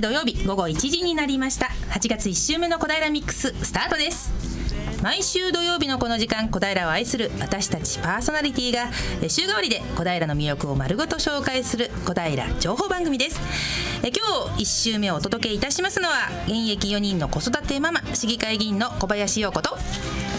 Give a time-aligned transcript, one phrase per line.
[0.00, 1.66] 土曜日午後1時になりました。
[1.90, 4.32] 8月1週目の小平ミックススタートです。
[5.02, 8.90] 毎週土曜日のこの時間小平を愛する私たちパーソナリティが
[9.28, 13.40] 週替わりで小平の魅力を丸ごと紹介する小平情報番組です。
[14.02, 19.76] え今日1週目をお届けいたしますのは現役4人の子育てママ市議会議員の小林陽子と。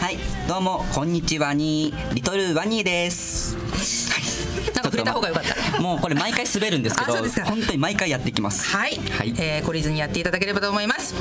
[0.02, 0.18] はい、
[0.48, 3.65] どうもこんにちはにリトルワニーです。
[4.96, 5.80] 触れた方がよかった。
[5.82, 7.14] もうこれ毎回滑るんですけど、
[7.46, 8.66] 本当に毎回やっていきます。
[8.76, 9.34] はい、はい。
[9.38, 11.16] えー懲りずにやっていただければと思います。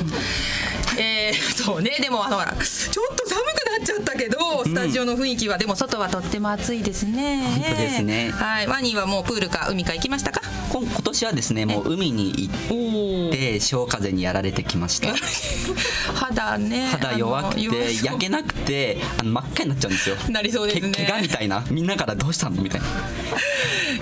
[0.97, 7.41] えーそうね、でもあのちょっと寒くなっちゃったけど、スタジオの雰囲気はでも外はとっても暑いですね。
[7.43, 10.41] 本当ですねはい、ワニーはもうプールか海か行きましたか？
[10.71, 15.13] 今年はですね、もう海に行おって潮風にやられてきました。
[16.15, 17.65] 肌ね、肌弱くて
[18.03, 20.15] 焼けなくてあの真っ赤になっちゃうんですよ。
[20.29, 22.61] なりそうですねけ怪我みたいなみんなからどうしたの？
[22.61, 22.87] みたいな。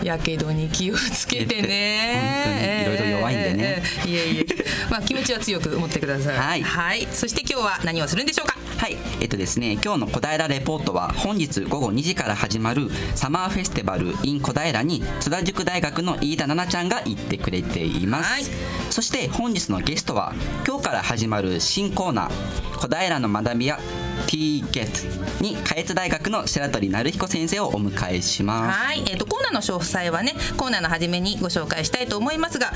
[0.03, 2.84] やけどに気をつけてね。
[2.85, 4.46] 本当に色々弱いんでねえーいえいえ、
[4.90, 6.62] まあ気持ちは強く持ってください。
[6.62, 8.57] はいそして今日は何をするんでしょうか？
[8.77, 18.31] はい、えっとですね、今日の小平レポートは本日午後2時から始まるサマーフェスティバル in 小平に津田塾大学の飯田奈々ちゃんが行ってくれています。
[18.31, 18.43] はい
[18.90, 20.34] そして本日のゲストは
[20.68, 23.79] 今日から始まる新コーナー小平の学びや
[24.27, 28.80] T ゲットに下越大学の白鳥成彦先生をお迎えします。
[28.80, 32.71] はい、えー、とコーナーの詳細はねコーナーの初めにご紹介したいと思いますが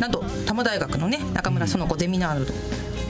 [0.00, 2.46] なんと多摩大学のね中村園子ゼミナール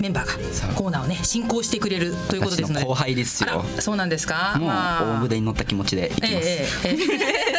[0.00, 2.80] メンバーがコーナーをね進行してくれるということですので。
[2.80, 3.64] 私の後輩ですよ。
[3.78, 4.56] そうなんですか？
[4.58, 5.16] もうまあ。
[5.18, 6.32] 大船に乗った気持ちで行きます。
[6.34, 6.90] ええええ。
[6.90, 7.56] え え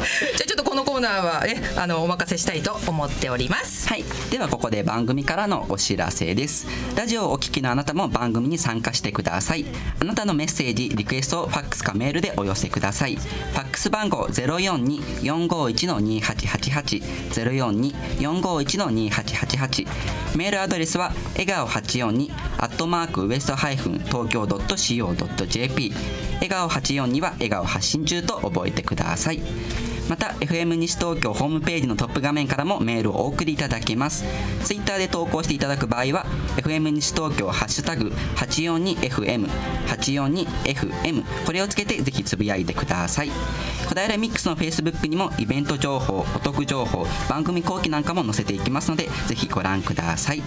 [0.00, 3.88] じゃあちょっとこのコーナーはねあのお任せしたいと思っております。
[3.88, 6.68] はい、ではここで番組からのお知らせです。
[6.96, 9.66] ラジオをお聞きのあなたも番組に参加してください。
[10.00, 13.16] あなたのメッセージリクエストをファックスかメールでお寄せください。
[13.16, 17.02] ファックス番号042-451-2888
[18.20, 19.88] 042-451-2888
[20.38, 25.92] メールアドレスは笑顔842アットマークウエストハイフン東京 .co.jp
[26.34, 29.42] 笑顔842は笑顔発信中と覚えてください。
[30.10, 34.24] また FM 西東京ホームページのトップ画面からもメールをお送りいただけます。
[34.64, 36.26] ツイッターで投稿していただく場合は
[36.56, 39.48] FM 西東京ハッシュタグ 842FM
[39.86, 43.30] 842FM これをつけてぜひつぶやいてください。
[43.88, 50.42] 小平ミックスの Facebook にもイベント情報お得情報番組後期なんかも載せていきますのでぜひご覧ください。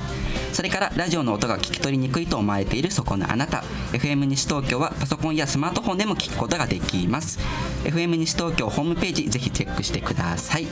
[0.51, 3.63] それからラジオの音が聞き取りにくいと思われているそこのあなた。
[3.94, 7.40] FM 西東京はパソコンやスマートフォンでも聞くことができます。
[7.85, 10.67] FM 西東京ホームページぜひチェックしてください。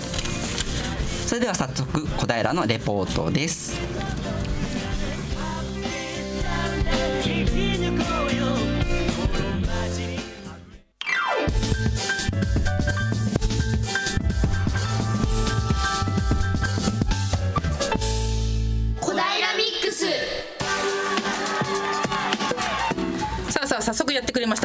[1.31, 3.79] それでは早速小平のレポートです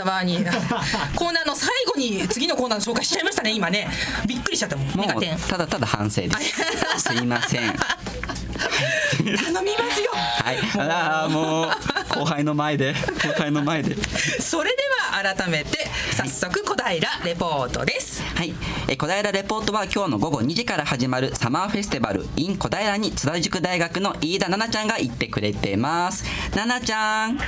[0.06, 3.88] 小平ミックスさあさあ早速やってくれましたワーニーコーナーの最後に次のコーナーの紹介しちゃいましたね今ね。
[4.26, 4.86] びっくりしちゃったもん。
[4.88, 6.62] もうメガテンただただ反省です。
[7.02, 7.72] すいません。
[7.72, 10.10] 頼みますよ。
[10.12, 10.58] はい。
[10.90, 11.70] ああもう
[12.08, 13.96] 後輩の前で後輩の前で。
[14.40, 18.22] それでは改めて早速小平レポートです。
[18.34, 18.54] はい、
[18.88, 26.24] えー小平レポートは今日の午後2時から始まるサマーフェスティバル in 小平に津田塾大学の飯田奈々ちゃんが行ってくれてます。
[26.50, 27.36] 奈々ちゃん。
[27.36, 27.42] は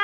[0.00, 0.03] い。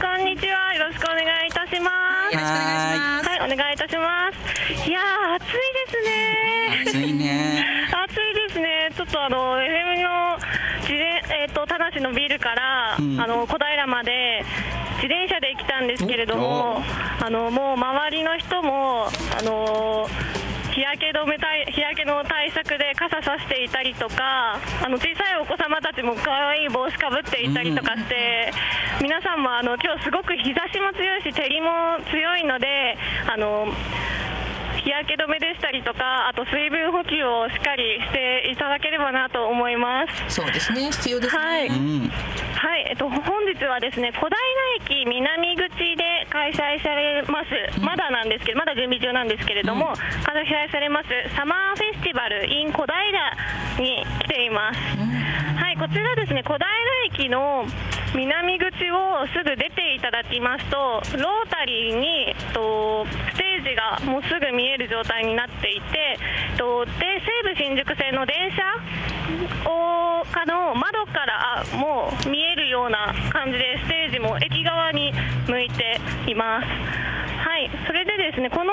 [0.00, 0.72] こんにちは。
[0.72, 1.90] よろしくお願いいたしま
[2.30, 2.32] す。
[2.32, 4.88] よろしくお願いしますはい、お願いいたします。
[4.88, 7.04] いやー、暑いですね。
[7.04, 8.16] 暑いね暑い
[8.48, 8.88] ですね。
[8.96, 10.38] ちょっとあの FM の
[10.80, 14.42] 自転えっ、と田無のビルから、んあの小平まで
[15.02, 16.80] 自転車で来たんですけれども、
[17.20, 20.08] あのもう周りの人もあの
[20.70, 28.52] 日焼け止め対日焼けの対策で傘さしていたりとかあの小さいお子様たちも可愛い帽子かぶっていたりとかして、
[29.02, 32.96] 皆さんもあの今日すごく日差しも強いし照りも強いので
[33.26, 33.66] あの
[34.80, 40.40] 日焼け止めでしたりとかあと水分補給をしっかりしていただければなと思います。
[40.40, 40.90] そうですね。
[40.90, 42.10] 必要ですね、はい、うん。
[42.60, 44.36] はい、えっと、本日はですね、小平
[44.84, 49.94] 駅南口で開催されます、まだなんですけど、まだ準備中なんですけれども、
[50.24, 52.96] 開催されますサマーフェスティバル in 小平
[53.80, 54.78] に来ています。
[55.56, 56.66] はい、こちらですね、小平
[57.06, 57.64] 駅の
[58.14, 66.18] 南口をすぐ出ていただきますと、ロータリーに、と、ステー地がもうすぐ見える状態になっていて、
[66.50, 66.90] えっと、で
[67.22, 68.66] 西武新宿線の電車
[69.70, 75.12] をかの窓からあもう見えるような感じでステージも駅側に
[75.46, 76.66] 向いています。
[76.66, 78.72] はい、それでですねこの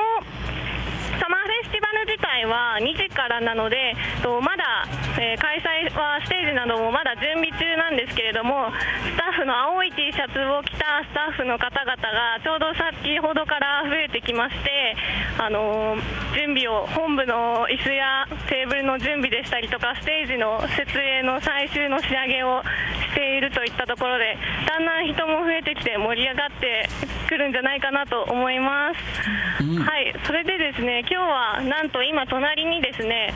[1.20, 4.86] サマーフェスティバル自体は2時からなので、とまだ、
[5.20, 8.70] えー開催はステージなどもまだ準備中なんですけれども、
[9.06, 14.96] スタッフの青い T シャツを着たスタッフの方々がちょうど先ほどから増えてきまして、
[15.38, 22.62] あのー準備を本部の椅子やテーブルの準備でしたりとか、ステージの設営の最終の仕上げを
[23.10, 24.38] しているといったところで、
[24.68, 26.88] だんだん人も増えてきて盛り上がって
[27.28, 29.64] くるんじゃないかなと思います。
[29.64, 33.32] うんはい、それでですね、今日はなんと今隣にですね、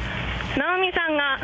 [0.59, 1.39] 直美さんが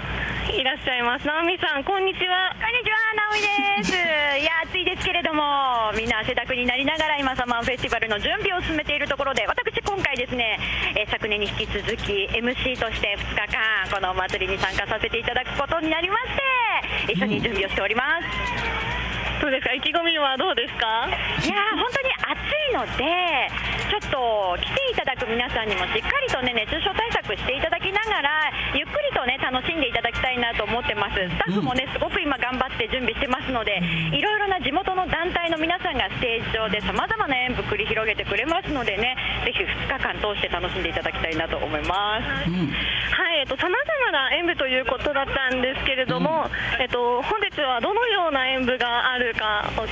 [0.51, 1.25] いらっしゃいます。
[1.25, 2.51] 直美さん、こんにちは。
[2.51, 2.99] こんにちは、
[3.31, 3.95] 直美です。
[4.35, 10.59] いや、暑いですけれども、みんな汗だくになりながら今、サマーフェスティバルの準備を進めているところで、私、今回ですね、
[10.97, 18.96] えー昨年に引き続き MC として2日間、このお祭りに参加させていただくことになりまして、一緒に準備をしております。
[19.41, 21.07] どうですか、意気込みはどうですか？
[21.07, 22.37] いやー本当に暑
[22.71, 23.47] いので、
[23.89, 31.15] ちょっと来ていただく皆さんにもしっかりとね熱中症対策していただきながら、ゆっくりとね楽しんでいただきたいなと思ってます。
[31.15, 33.77] スタッフもねすごく今頑張って準備してますので、
[34.11, 42.49] いろいろな地元の団体の皆さんがステージ上でさまざまな演舞繰り広げてくれますのでね、ぜひ2日間通して楽しんでいただきたいなと思います。
[42.49, 42.73] うん
[43.07, 46.45] はい、えっと、さまざまな演舞ということだったんですけれども、
[46.79, 49.85] えっと、本日はどのような演舞があるかお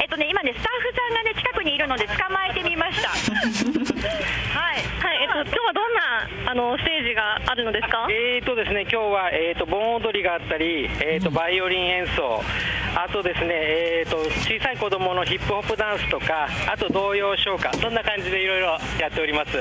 [0.00, 3.10] えっとね今ねスタッフさんがね近くにいるので捕まえてみました。
[4.58, 4.78] はい。
[4.98, 8.06] はい、えっと、今日はどんな、あの、ステージがあるのですか？
[8.10, 12.42] えーとですね、今日は、えー、と盆踊りがあったり、えー、とバイオリン演奏、
[12.96, 19.58] あとですね、えー、と小さい子供のヒップホップダンスとか、あと童謡唱歌、そんな感じでいろいろやっております。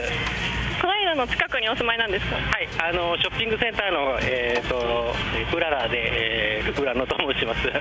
[0.77, 2.37] はい、小平の近くにお住まいなんですか？
[2.79, 5.13] あのショッピングセンターの、えー、と
[5.55, 7.67] うららで、えー、浦野と申します。
[7.67, 7.71] お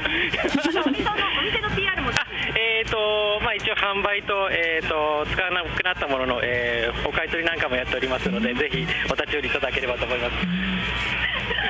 [0.91, 1.11] 店の
[1.41, 2.11] お店の PR も。
[2.59, 10.35] えーとまあ、一応販売と,、えー、と使わなくなったものの、えーお買い取りなんかもやっておりますので、ぜひお立ち寄りいただければと思います。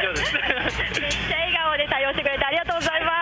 [0.02, 0.34] 以上です。
[1.00, 3.12] めっちゃ笑顔で対応してくれてありがとうございます。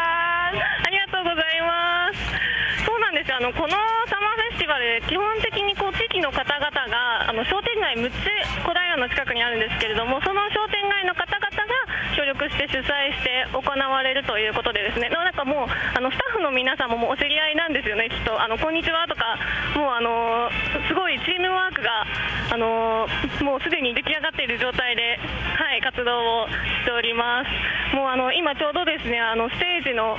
[0.87, 2.54] ありがとうございます。
[2.95, 3.35] そうなんですよ。
[3.35, 3.75] あのこの
[4.07, 8.15] サマーフェスティバル基本的にこう地域の方々があの商店街6つ
[8.63, 11.75] 小平の近くにあるんですけれども、その商店街の方々が
[12.15, 15.11] 協力して主催して行われるということでですね。
[15.11, 18.07] なんかもうあのスタッフの皆さんももうお知り合いなんですよね。
[18.07, 19.35] きっとあのこんにちはとか
[19.75, 20.47] もうあの
[20.87, 22.07] すごいチームワークが
[22.55, 23.09] あの
[23.43, 25.19] もうすでに出来上がっている状態で
[25.59, 27.51] はい活動をしております。
[27.97, 30.15] もうあの今ちょうどですねあのステージの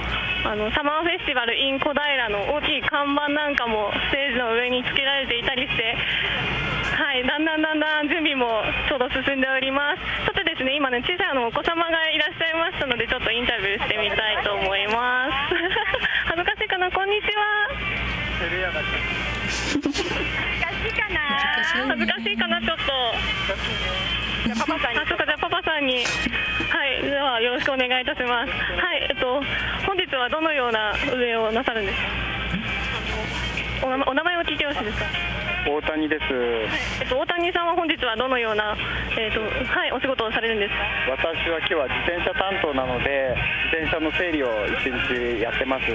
[0.45, 5.95] あのサマーフェスティバル in 小平の大きい看板なんかもステージの上につけられていたりして。
[6.95, 10.01] はい、だんだんだんだん準備もちょうど進んでおります。
[10.25, 15.55] さてですね、今ね、小さいあのお子様がいらっしゃいましたので、ちょっとインタビューしてみたいと思います。
[16.31, 17.67] 恥ずかしいかな、こんにちは。
[19.75, 20.13] 難しい
[20.95, 21.19] かな？
[21.89, 22.83] 恥ずかしいかな、ちょっと。
[24.45, 25.95] じゃあパパさんにあ、そうか、じゃあパパさんに。
[25.95, 28.51] はい、ではよろしくお願いいたします。
[28.51, 29.43] はい、えっと、
[29.85, 32.34] 本日はどのような運営をなさるんですか？
[33.83, 35.05] お名前お名前を聞いてよろしいですか？
[35.65, 36.23] 大谷です。
[37.01, 38.77] えっと、大谷さんは本日はどのような、
[39.17, 41.25] えっと、はい、お仕事をされるんですか？
[41.33, 43.35] 私は今日は自転車担当なので、
[43.73, 45.87] 自転車の整理を一日やってます。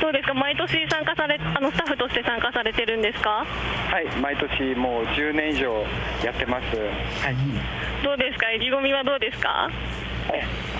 [0.00, 3.44] どうですか、毎年参加され、あのスタッフとして参加されてるんですか？
[3.90, 5.84] はい、毎年もう10年以上
[6.24, 6.76] やってます。
[6.76, 7.36] はい。
[8.02, 9.68] どうですか、意気込みはどうですか？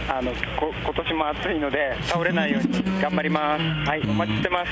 [0.08, 3.62] あのこ今年も暑いので倒れないように頑張ります。
[3.88, 4.70] はい、お待ちしてます。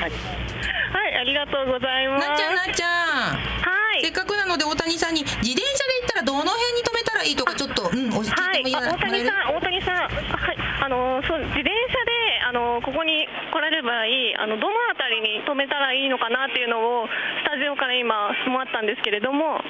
[0.00, 0.10] はい。
[0.10, 2.28] はい、ありがとうございます。
[2.28, 4.12] なっちゃんなっちゃんはいせっ。
[4.12, 17.08] かくなので大谷さんに自転車で行ったらどの辺に止めたらいいとかちょっとうん教はいえてもいい、あ大谷さん、大谷さん、はい、あのそう自転車であのここに来られればいい、あのどのあたりに止めたらいいのかなっていうのを
[17.44, 19.60] スタジオから今質問あったんですけれども、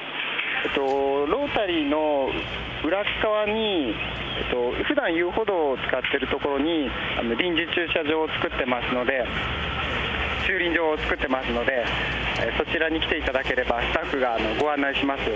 [0.65, 2.29] えっと、ロータリーの
[2.83, 3.93] 裏側に、
[4.37, 9.25] えっと普段遊歩道を使っているところにあの臨時駐車場を作ってますので
[10.47, 11.83] 駐輪場を作ってますので、
[12.39, 15.35] えそちらに来ていただければスタッフがあのご案内します、は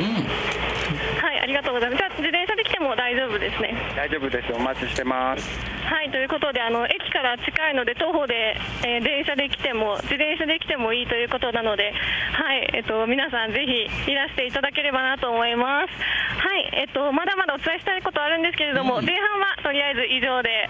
[1.36, 2.00] い、ありがとうございます。
[2.00, 3.76] じゃあ自転車で来ても大丈夫ですね。
[3.92, 5.44] 大丈夫ですお待ちしてます
[5.84, 8.56] はい、ということで、あの駅から近いので、徒歩で、
[8.88, 11.92] えー電車で来ても、自転車で来てもいいということなので、
[12.32, 15.92] はい、えっと、皆さん、ぜひいらしていただければなと思います。
[16.40, 20.70] はい、えっと、まだまだお伝えしたいことあるんですけれども、前半はとりあえず以上で、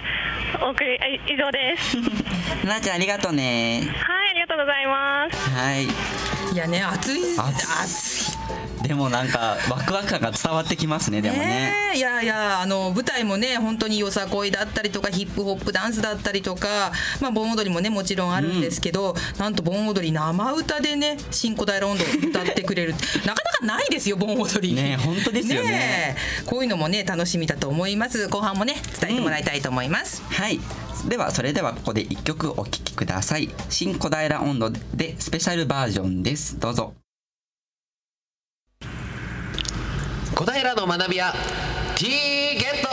[0.65, 2.41] お送り、え以上です。
[2.65, 5.49] ななちゃんありがとうねはい、りがとうございます。
[5.49, 5.85] はい。
[6.53, 7.37] いやね暑い。
[7.37, 7.65] 暑い。
[7.83, 8.87] 暑い。
[8.87, 11.71] でもなんかワクワク感が伝わってきますねでもね。
[11.95, 22.95] いやいやあの舞台もね本当によさこいだったりとかヒップホップダンスだったりとか、まあ、盆踊りもねもちろんあるんですけど、なんと盆踊り生歌でね「新小平音頭」歌ってくれる。
[23.23, 24.73] なかなかないですよ盆踊り。
[24.73, 26.43] ね本当ですよねえ。
[26.47, 28.27] こういうのもね楽しみだと思います。
[28.29, 30.23] 後半もね伝えてもらいたいと思います。
[30.31, 30.59] はい
[31.07, 33.49] ではそれではここで一曲お聴きください。
[33.69, 36.59] 新小平音頭でスペシャルバージョンです。
[36.59, 36.93] どうぞ。
[40.33, 41.33] 小平の学び屋
[41.95, 42.89] T ゲット。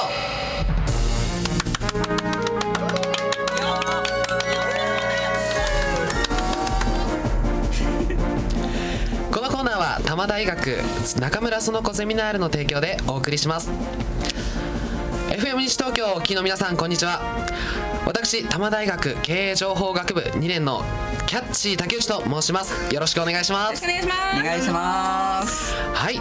[9.30, 10.78] このコーナーは多摩大学
[11.20, 13.70] 中村園子ゼミナールの提供でお送りします。
[15.28, 17.20] FM 西東京をお聞きの皆さんこんにちは。
[18.06, 20.82] 私多摩大学経営情報学部2年の
[21.26, 22.94] キャッチー竹内と申します。
[22.94, 23.84] よろしくお願いします。
[23.84, 24.40] お願いします。
[24.40, 25.74] お願いします。
[25.74, 26.14] はい。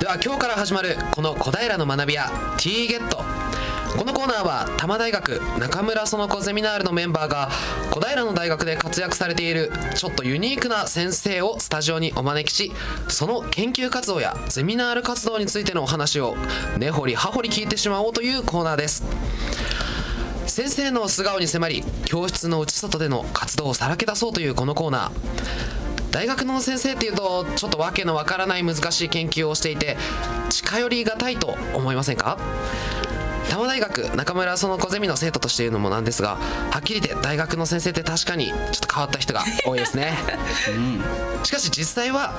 [0.00, 3.22] では今日から始まるこの小平の学び屋 T ゲット
[3.96, 7.48] このコーナーは多摩大学中村園子ゼミナールのメンバーが
[7.92, 12.72] 小平の大学で活躍されているちょっとユニークな先生をスタジオにお招きし
[13.08, 16.36] その研究活動やゼミナール活動についてのお話を
[16.76, 19.04] 根掘り葉掘り聞いてしまおうというコーナーです。
[20.46, 25.10] 先生の素顔に迫り教室の内外での活動をさらけ出そうというこのコーナー。
[26.10, 29.96] 大学の先生っていうとちょっとわけのわからない難しい研究をしていて
[30.48, 32.38] 近寄りがたいと思いませんか？
[33.50, 36.36] 多摩大学中村園子ゼミの生徒として言うのもなんですが
[36.70, 40.16] はっきり言って大学の先生って確かにちょっと変わった人が 多いですね。
[41.44, 42.32] しかし実際は、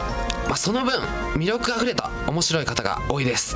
[0.47, 0.93] まあ、その分
[1.35, 3.55] 魅力あふれた面白い方が多いです、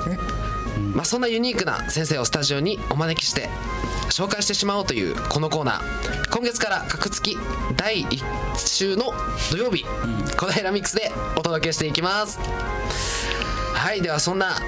[0.93, 3.49] まあ、そんなユニークな先生をスタジオにお招きして
[4.09, 6.29] 紹介してしまおうというこのコーナー。
[6.31, 7.37] 今月から各月
[7.75, 8.23] 第1
[8.57, 9.13] 週の
[9.51, 9.85] 土曜日、
[10.37, 12.39] 小平ミックスでお届けしていきます。
[13.73, 14.59] はいではそんな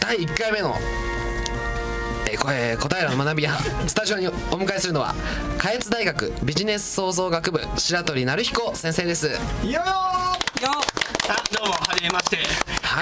[0.00, 0.74] 第1回目の
[2.36, 3.56] えーこえー小平の学び屋
[3.88, 5.14] スタジオにお迎えするのは
[5.58, 9.26] 下越大学ビジネス創造学部白鳥成彦先生です。
[9.26, 9.38] よよ
[9.72, 9.82] よ
[11.28, 12.36] あどうもはじめまして。
[12.36, 12.46] はい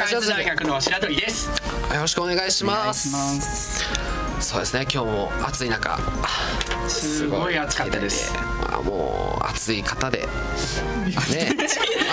[0.06, 1.46] 開発大学の白鳥です。
[1.48, 4.82] よろしくお願いしお願いしますますそうですね。
[4.82, 5.98] 今日も暑い中。
[6.86, 8.30] すごい暑かったです。
[8.70, 10.18] あもう暑い方で。
[11.32, 11.56] ね。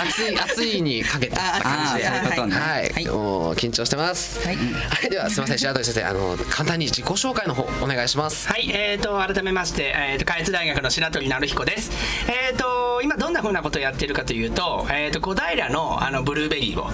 [0.01, 3.05] 暑い暑いにかけた感じであーそういうことねはい、はい。
[3.07, 4.39] もう緊張してます。
[4.47, 4.55] はい。
[4.55, 4.61] は
[5.05, 6.03] い、ではすみません白鳥先生。
[6.05, 8.47] あの簡単に自己紹介の方お願いします。
[8.47, 8.71] はい。
[8.73, 11.91] えーと改めましてえーと下越大学の白鳥成彦です。
[12.27, 16.89] えーと今どんな風なことをやってるかというとえーと小平のあのブルーベリーを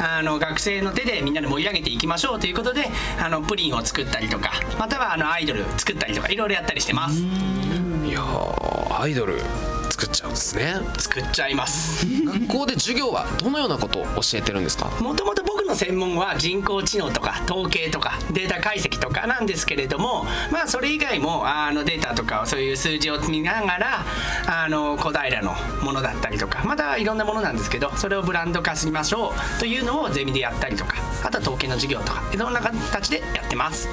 [0.00, 2.88] あの学生の手でみんなで盛り上げていきましょうということで
[3.18, 7.20] あのプリンを作ったりとかまたはあのアイドル作ったりとかいろいろやったりしてます。
[7.20, 9.40] いやーアイドル
[9.90, 10.74] 作っちゃうんですね。
[10.98, 12.04] 作っちゃいます。
[12.24, 14.86] 学校で授業はどのようなことを教えてるんですか？
[15.00, 24.04] もともと僕の専門は人工知能とか統計とかデータ解析とかなんですけれどもまあそれ以外もあのデータとかそういう数字を見ながら
[24.46, 33.88] あの小平のものだったりとかまたいろんなものなんですけどそれをブランド化しましょうというのをゼミでやったりとかあとは統計の授業とかいろんな形でやってます。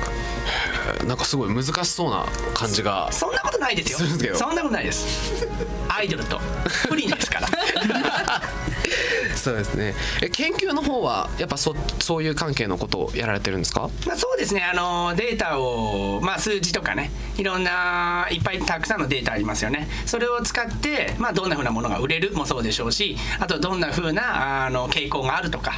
[1.00, 4.36] え ーなんかすごい難しそうな感じがそんなことないですよ。
[4.36, 5.48] そんなことないです。
[5.90, 6.40] アイドルと。
[6.88, 7.48] プリンですから
[9.36, 9.96] そうですね。
[10.22, 13.90] え研究の方はやっぱそそういう関係のことをやられてるんですか？
[14.06, 14.62] まあ、そうですね。
[14.64, 19.88] あのデータを、まあ、数字とかねいろんないっぱいたくさんのデータありますよね。
[20.06, 25.74] それを使って、まあ、どんなふうなものが売れるもそうでしょうしあとどんなふうなあの傾向があるとか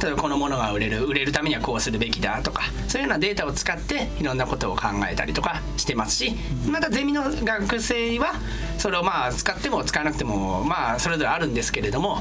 [0.00, 6.34] 例えばこのものが売れる売れるためにはこうするべきだとかそういうようなデータを使っていろんなことを考えたりとかしてますし
[6.68, 8.34] またゼミの学生は
[8.78, 12.18] それをまあ使っても使わなくてもまあそれぞれあるんですけれども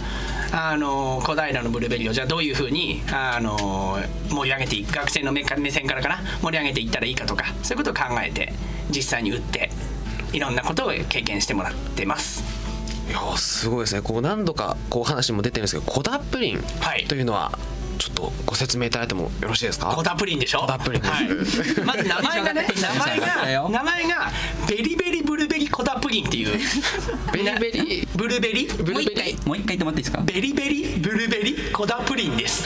[0.51, 8.53] あの小平のブルーベリーをじゃあどういうふうにあの盛り上げていく学生の目線からかな盛り上げていったらいいかとかそういうことを考えて
[8.89, 9.69] 実際に売って
[10.33, 12.56] いろんなことを経験してもらってます。
[13.07, 14.01] いやーすごいですね。
[14.01, 17.05] こう何度かこう話も出てるんですけどコダプリンはい。
[17.07, 17.57] というのは
[17.97, 19.87] ちょっとご説明いただいてもよろしいですか？
[19.95, 20.59] コダプリンでしょ？
[20.59, 21.27] コダプリンはい、
[21.85, 23.69] まず名前がね 名前が。
[23.69, 24.31] 名前が
[24.69, 26.59] ベリベリブルベリコダプリンっていう。
[27.31, 28.07] ベリベリ？
[28.15, 28.65] ブルベリ？
[28.67, 28.93] ブルベリ？
[28.93, 29.35] もう一回。
[29.45, 30.21] もう一回言ってもらっていいですか？
[30.23, 32.65] ベリベリブルベリコダプリンです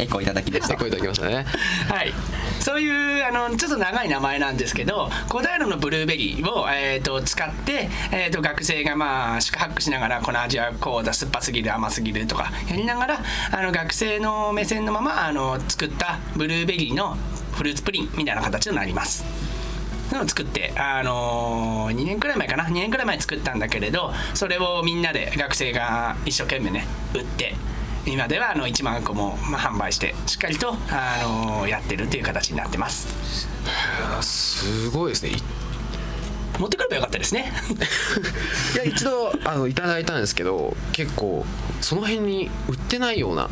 [0.00, 0.76] エコーいただきました。
[0.76, 1.44] こういただきましたね。
[1.88, 2.12] はい。
[2.60, 13.20] そういうあのちょっと長い名前なんですけど小平のブルーベリーを、えー、と使って、えー、と学生がまあ宿泊しながらこの味はこうだ酸っぱすぎる甘すぎるとかやりながら
[13.52, 17.16] あの学生の目線のままあの作ったブルーベリーの
[17.52, 19.24] フルーツプリンみたいな形になります。
[20.12, 27.54] のを作って、あのー、2年くらい前かな？2年くらい前に作ったんだけれどそれをみんなで学生が一生懸命ね売って
[28.06, 33.48] 今ではあの1万個も、販売してしっかりとあのやってるっていう形になってます。
[34.22, 35.32] すごいですね。
[36.58, 37.52] 持ってくればよかったですね。
[38.74, 41.46] いや一度あのいただいたんですけど結構
[41.80, 43.48] その辺に売ってないような、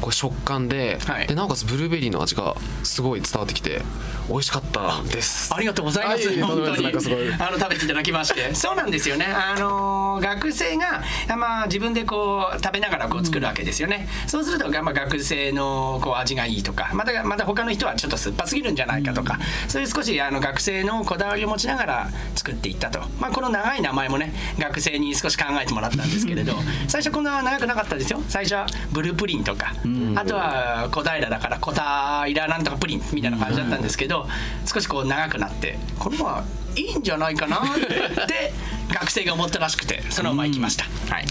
[0.00, 1.26] こう食感で,、はい。
[1.26, 3.82] でなおかつブルーベリーの味がすごい伝わってきて
[4.28, 5.52] 美味しかったです。
[5.54, 6.40] ありがとうございます。
[6.40, 6.86] 本当に。
[6.86, 9.26] あの食べていただきまして、そうなんですよね。
[9.26, 11.02] あの学生が
[11.36, 14.08] まあ自分でこう食べながらこう作るわけですよね。
[14.26, 23.00] そうするとまあ学生のこう味がいいとか、またまた他の人はちょっと酸っぱすぎるんじゃないかとか、そういう少しあの学生のこだわりを持ちながら作っていったと。
[23.18, 26.54] まあこの長い名前もね学生に少し考えてもらったんですけれど、
[26.88, 28.22] 最初こんな長くなかったですよ。
[28.28, 29.74] 最初はブループリンとか、
[30.16, 34.28] あとは小平だから小平なんとかプリンみたいな感じだったんですけど、
[34.66, 36.44] 少しこう長くなってこれは
[36.76, 37.60] いいんじゃないかなっ
[38.26, 38.52] て
[38.92, 41.26] 学生が思ったらしくてそのまま行きました、はい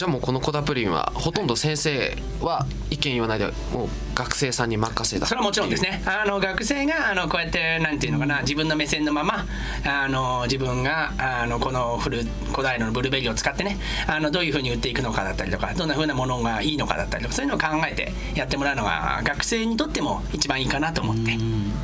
[0.00, 5.26] じゃあもうこのコダプリンはほとんど先生は意見言わないでもう学生さんに任せた。
[5.26, 6.02] それはもちろんですね。
[6.06, 9.44] あの学生があのこうやってなんていうのかな自分の目線のまま
[9.84, 13.76] あの自分があのこのフル古代のブルーベリーを使ってね
[14.06, 21.32] あのどういうふうに売っていくのかだったりとかどんなふうなものがいいのかだったりとかそういうのを考えてやってもらうのが学生にとっても一番いいかなと思って。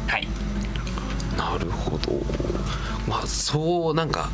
[0.06, 0.26] はい。
[1.36, 2.14] なるほど。
[3.06, 4.30] まあそうなんか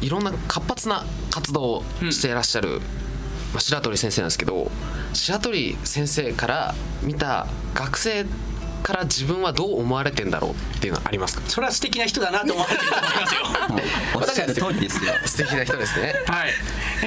[0.00, 2.80] いろんな活発な活動をしていらっしゃる、
[3.52, 4.70] まあ、白鳥先生なんですけど
[5.12, 8.26] 白鳥先生から見た学生
[8.78, 11.42] から自分はどう思われてんだろうっていうのはありますか？
[11.48, 13.40] それは素敵な人だなと思われてると思いますよ。
[14.14, 15.12] おっしゃる通りですよ。
[15.24, 16.14] 素敵な人ですね。
[16.26, 16.50] はい、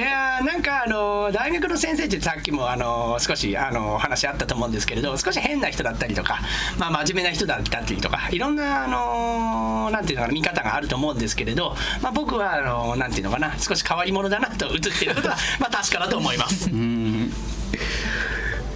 [0.00, 6.40] やーなんかあの大学の先生ってさっきもあの少しあの話あったと思うんですけれど少し変な人だったりとか、
[6.78, 16.70] まあ、真面目な人だったりとかいろんなあのなんていうのかな見方があると思うんですけれど、まあ、僕はあのなんていうのかな少し変わり者だなと映っていることは まあ確かだと思います。
[16.70, 16.72] い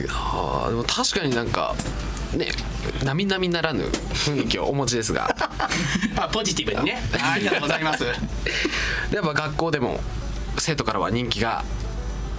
[0.03, 1.75] やーでも確かになんか
[2.35, 2.49] ね
[3.05, 5.35] 並々ならぬ雰囲気をお持ちですが。
[6.17, 7.03] あポジティブにね。
[7.21, 8.05] ありがとうございます。
[9.13, 10.01] やっぱ学校でも
[10.59, 11.65] 生徒からは人気が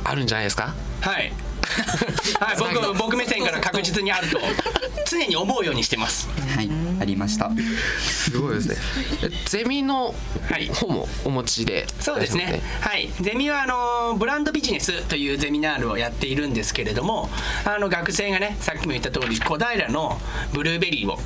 [0.04, 0.74] あるんじゃないですか？
[1.02, 1.32] はい
[2.40, 4.40] はい、僕僕目線から確実にあると
[5.10, 6.30] 常に思うようにしてます。
[6.56, 7.52] はいありました
[8.00, 8.76] すごいですね
[9.24, 10.16] えゼミの
[10.50, 12.62] はい方もお持ちで、そうですね。
[12.82, 13.10] はい。
[13.22, 13.66] ゼミはあ
[14.12, 17.30] のブランドビジネスというゼミナールをやっているんですけれども、
[17.66, 20.18] あの学生がね、さっきも言った通り小平の
[20.54, 21.20] ブルーベリーを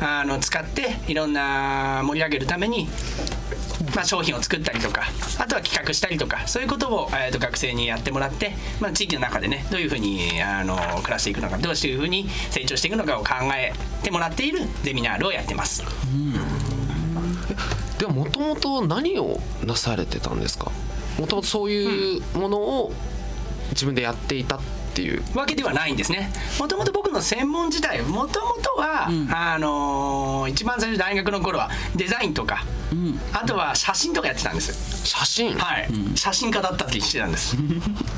[0.00, 2.88] あの使っていろんな盛り上げるために。
[3.94, 5.02] まあ、商品を作ったりとか
[5.38, 15.84] あとは企画したりとかそういうことを、えー、と学生にやってもらって、まあ、地域の中でねどういうふうにあの暮らしていくのかどういうふうに成長していくのかを考えてもらっているゼミナールをやってます。
[17.98, 20.70] ではもともと何をなされてたんですか？
[21.18, 22.92] もとそういうものを
[23.70, 24.60] 自分でやっていたっ
[24.98, 26.30] ていう、わけではないんですね。
[26.58, 32.64] もともと僕の専門自体もともとは、あのー一番最初大学の頃はデザインとか、
[33.32, 35.06] あとは写真とかやってたんです。
[35.06, 37.56] 写真、はい、写真家だったって言ってたんです。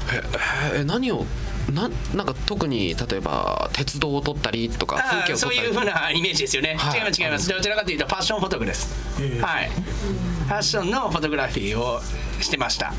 [0.75, 1.27] え何を
[1.71, 5.66] ななんか特に例えば鉄道を撮ったりとか風景を撮ったり？
[5.66, 6.99] いう風なイメージですよね、はい。
[6.99, 7.49] 違います違います。
[7.49, 8.95] どちらかというとファッションフォトグです、
[9.43, 9.71] はい。
[9.71, 12.01] ファッションのフォトグラフィーを
[12.40, 12.95] してました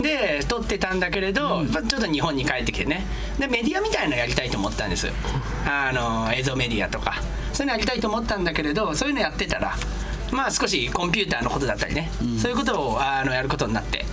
[0.00, 3.04] で撮ってたんだけれど、まあちょっと日本に帰ってきてね。
[3.38, 5.08] でメディアみたいなのやりたいと思ったんです。
[5.66, 7.14] あの映像メディアとか。
[7.52, 9.74] そういうのやりたいと思ったんだけれどそういうのやってたら
[10.30, 12.08] まあ少しコンピューターのことだったりね、
[12.40, 14.04] そういうことをあのやることになって。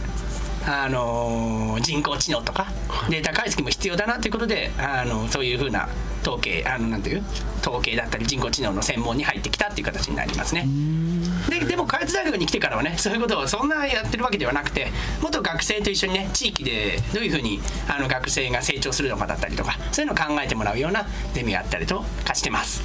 [0.67, 2.65] あの人工知能とか
[3.07, 5.87] データ解析も必要だなということであのそういうふうな
[6.23, 7.21] 統計あのなんていう？
[7.61, 10.67] 統計だったり人工知能の専門に入ってきたっていう形になりますね。
[11.49, 22.83] ででも開発大学に来てからはねそういうことをそんなやってるわけではなくてもっと学生と一緒にね地域でどういうふうにあの学生が成長するのかだったりとかそういうのを考えてもらうようなゼミがあったりとかしてます。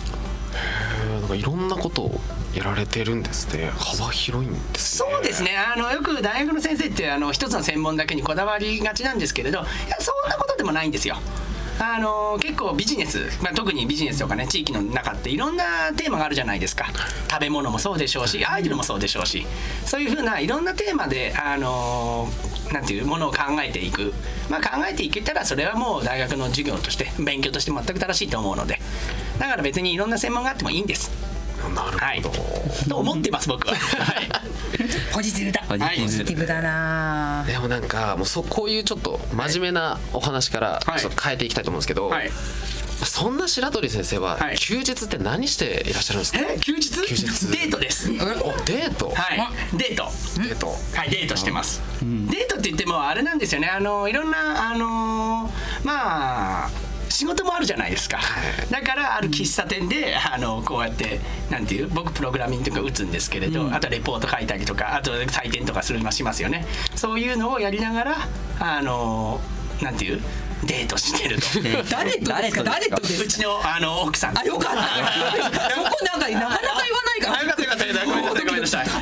[0.52, 2.20] えーなんかいろんなことを
[2.54, 11.16] やられてるんですね幅広いんですねそうですねあのよく大学の先生ってあの一つの専門だけにこだわりがちなんですけれどいやそんなことでもないんですよ。
[11.82, 16.86] あの結構ビジネス、まあ、特にビジネスとかね地域の中っていろんなテーマがあるじゃないですか。
[17.30, 19.46] 食べ物もそうでしょうしアイドルもそうでしょうし。
[19.86, 22.28] そういうふうないろんなテーマであの
[22.70, 24.12] なんていうものを考えていく、
[24.50, 28.78] まあ、考えていけたらそれはもう大学の授業として勉強として全く正しいと思うので。
[29.38, 31.29] だから別にいろんな専門があってもいいんです。
[31.74, 33.74] なるほど、はい、と思ってます僕は。
[33.74, 34.28] はい。
[35.12, 35.62] ポジティブだ。
[35.68, 37.44] ポジティブだな。
[37.46, 41.00] でもなんかもうそこういうちょっと真面目なお話からはい。
[41.00, 42.30] ちょっと変えていきたいと思うんですけど、はい。
[43.02, 44.58] そんな白鳥先生ははい。
[44.58, 46.90] 休日って何していらっしゃるんですか、え休日？
[46.90, 47.46] 休日。
[47.50, 48.10] デートです。
[48.10, 49.48] おデート、はい。
[49.76, 50.04] デート。
[50.36, 50.66] デート。
[50.94, 53.68] はいデートしてます、デートって言ってもあれなんですよね。
[53.68, 55.50] あのいろんなあの
[55.82, 56.70] ままあ
[57.10, 58.18] 仕事もあるじゃないですか、
[58.70, 61.20] だからある喫茶店であのこうやって
[61.50, 66.66] なんていう僕プログラミングとか打つんですけれど、あとレポート書いたりとかあと採点とかするしますよね。
[66.94, 68.16] そういうのをやりながら
[68.60, 69.40] あの
[69.82, 70.20] なんていう
[70.64, 71.46] デートしてると。
[71.90, 72.62] 誰とですか？
[72.64, 73.24] 誰とですか？
[73.24, 74.38] うちのあの奥さん。
[74.38, 74.80] あよかった。
[75.74, 77.69] そこなんかなかなか言わないから
[78.04, 78.86] ごめんなさい ごめんなさい。
[78.86, 79.00] は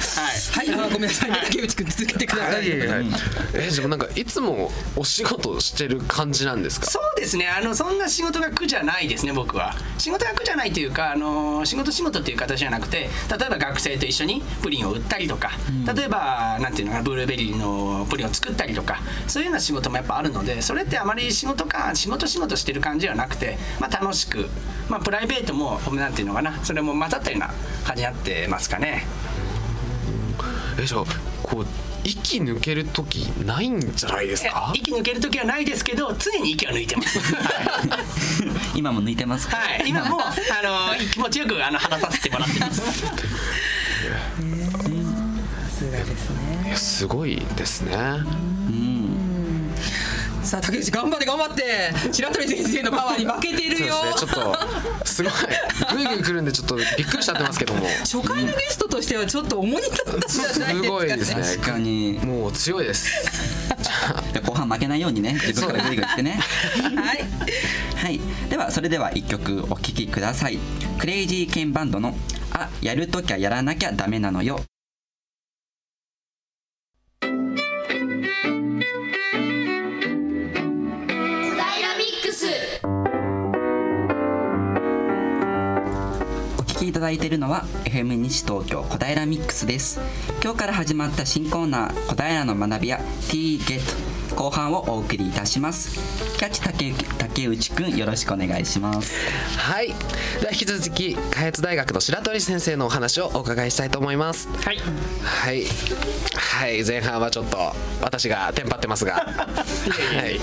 [0.65, 0.69] い。
[0.69, 0.81] はい。
[0.81, 1.31] あごめんなさい。
[1.45, 2.63] 竹内くん続けてください。
[2.67, 6.87] えでもなんかいつもお仕事してる感じなんですか？
[6.91, 7.49] そうですね。
[7.49, 9.75] あのそんな仕事が苦じゃないですね僕は。
[9.99, 15.51] 仕事が苦じゃないというかあの仕事仕事っていう形じゃなくて例えば学生と一緒にプリンを売ったりとか、
[15.95, 24.49] 例えばなんていうのかなブルーベリーのプリンを作ったりとかそういうような仕事もやっぱあるのでそれってあまり仕事か仕事仕事してる感じはなくて、まあ、楽しく、
[24.89, 27.49] まあ、プライベートもなんていうのかなそれも混ざったような
[27.85, 29.07] 感じになってますかね。
[30.81, 31.05] えじゃあ
[31.43, 31.67] こう
[32.05, 34.73] 息抜ける時ないんじゃないですか？
[34.75, 37.19] 息抜ける時はないですけど常に息は抜いてます。
[38.75, 39.57] 今も抜いてますか？
[39.57, 40.33] はい、今もあ
[40.95, 42.83] の気持ちよくあの話させてもらってます。
[46.67, 47.97] いやすごいですね
[50.49, 51.63] さあ竹内頑張って頑張って。
[52.11, 53.95] 白鳥先生のパワーに負けてるよ。
[53.95, 54.55] そうですねちょっ
[55.01, 55.33] とすごい
[55.95, 57.87] ぐいぐい来るんでちょっとびっくりしちゃってますけども。
[58.01, 60.83] 初回のゲストとしてはちょっと重荷だったんじゃないですかね。
[60.83, 61.43] すごいですね。
[61.43, 62.13] 確かに。
[62.25, 63.11] もう強いです。
[64.33, 66.41] じゃあ後半負けないようにね自分からグイグイ言ってね。
[66.97, 67.19] はい。
[67.97, 68.21] はい。
[68.49, 70.59] ではそれでは一曲お聴きください。
[70.99, 72.17] クレイジーケンバンドの
[72.55, 74.63] 「あやるときゃやらなきゃダメなのよ」
[86.89, 90.01] いただいているのは FM 西東京小平ミックスです。
[90.43, 92.99] 今日から始まった新コーナー小平の学びや
[93.31, 95.99] T ゲット後半をお送りいたします。
[96.39, 99.15] キャッチ竹竹内くんよろしくお願いします。
[99.59, 99.89] はい。
[99.89, 99.95] で
[100.47, 104.49] は引き続き下越大学の白鳥先生のお話をお伺いしたいと思います。
[104.49, 104.79] はい。
[105.23, 105.65] はい。
[106.35, 106.85] はい。
[106.87, 107.59] 前半はちょっと
[108.01, 109.15] 私がテンパってますが。
[109.29, 110.41] はい。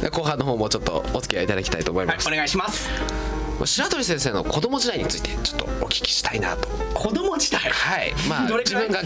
[0.00, 3.35] で後半の方もちょっとお付き合いいただきたいと思いはいま、す、お願いします。
[3.64, 7.60] 白鳥先生の子供時代についてちょっとお聞きしたいなと子供時代？
[7.70, 9.00] はいまあ 自分が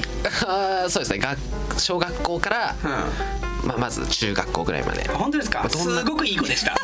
[0.46, 1.38] あーそうですね学
[1.80, 5.08] 小学校から、うまあ、まず中学校ぐらいまでん。
[5.14, 5.68] 本当ですか？
[5.68, 6.74] すごくいい子でした。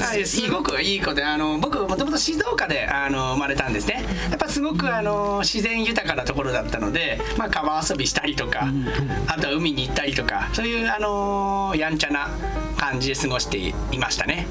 [0.00, 4.04] はい、すごくいい子であの僕もともと静岡であの生まれたんですね。
[4.30, 8.68] やっぱすごくあの自然豊かなところだったので、まあ、川遊びしたりとか、
[9.26, 12.28] あとは海に行ったりとかそういうあのやんちゃな
[12.76, 14.46] 感じで過ごしていましたね。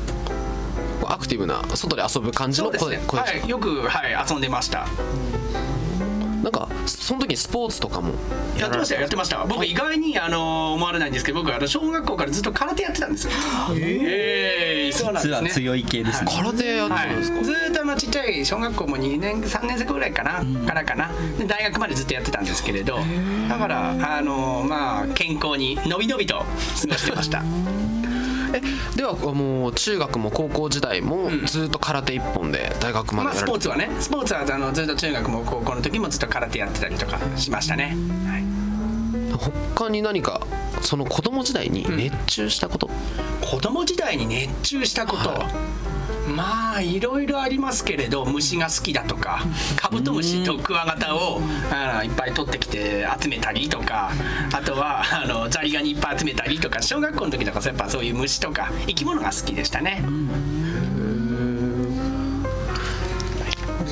[1.10, 3.39] アクティブな外で遊ぶ感じの子でね、子でした。
[3.39, 4.88] はい、よく、はい、遊んでました
[6.47, 8.13] なんかその時にスポーツとかも。
[8.57, 9.45] やってましたよやってました。
[9.45, 13.33] 僕意外にあの思われないんですけど僕あの小学校からずっと空手やってたんですよ。
[13.75, 15.36] ええそうなんですね。
[15.41, 16.31] 実は強い系ですね。
[16.33, 21.12] 空手やってはいるんですか、ずーっとあのちっちゃい小学校も2年3年生ぐらいかな、からかな。
[21.38, 22.97] で大学までずっとやってたんですけれど
[23.49, 26.45] だからあのまあ健康にのびのびと過
[26.88, 27.43] ごしてました。
[27.43, 27.76] え
[28.95, 33.89] ではもう中学も高校時代もずっと空手一本で大学までやられて、スポーツはね。
[33.99, 37.95] スポーツはあのずっと中学も高校の時もずっと空手やってたりとかしましたね、
[38.27, 38.46] はい。
[39.38, 40.41] 他に何か
[40.82, 42.89] その子供時代に熱中したこと、
[43.41, 45.43] 子供時代に熱中したこと、
[46.32, 49.41] まあいろいろありますけれど虫が好きだとか
[49.76, 51.39] カブトムシとクワガタを
[51.71, 54.12] あのいっぱい取ってきて集めたりとか
[54.54, 60.04] あとはあのザリガニいっぱい集めたりとか小学校の時とかやっぱそういう虫とか生き物が好きでしたね。
[60.04, 60.57] あれ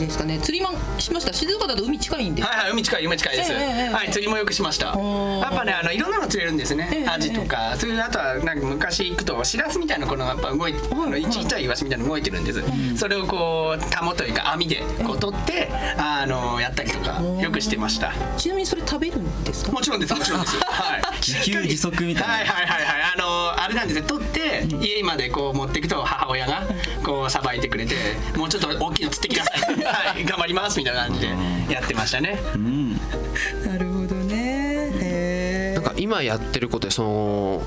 [0.06, 0.40] ですかね。
[0.40, 1.34] 釣りもしました。
[1.34, 2.44] 静岡だと海近いんで。
[2.44, 4.88] はいはい海近い海近いです、ええええはい釣りもよくしました。
[4.88, 7.08] やっぱねあのいろんなの釣れるんですね、ええ。
[7.08, 12.64] アジとかそういうあとはなんか昔行くとシラスみたいなこのやっぱ動いて、あのちっちゃいイワシみたいなの動いてるんです、
[12.98, 18.14] それをこうタモというか網でこう取ってあのやったりとかよくしてました。
[18.38, 19.72] ちなみにそれ食べるんですか？
[19.72, 20.58] もちろんですもちろんです。
[20.66, 21.02] はい。
[21.22, 22.34] 自給自足みたいな。
[22.34, 23.02] はいはいはいはい。
[23.16, 26.64] あのあれなんですね取って家までこう持っていくと母親が
[27.04, 27.96] こうさばいてくれて
[28.36, 31.28] もうちょっと大きいの釣ってきなさいはい頑張りますみたいな感じで
[31.74, 32.40] やってましたね。
[32.54, 32.94] うん。
[32.94, 34.92] なるほどね。
[35.02, 37.62] へなんか今やってることでその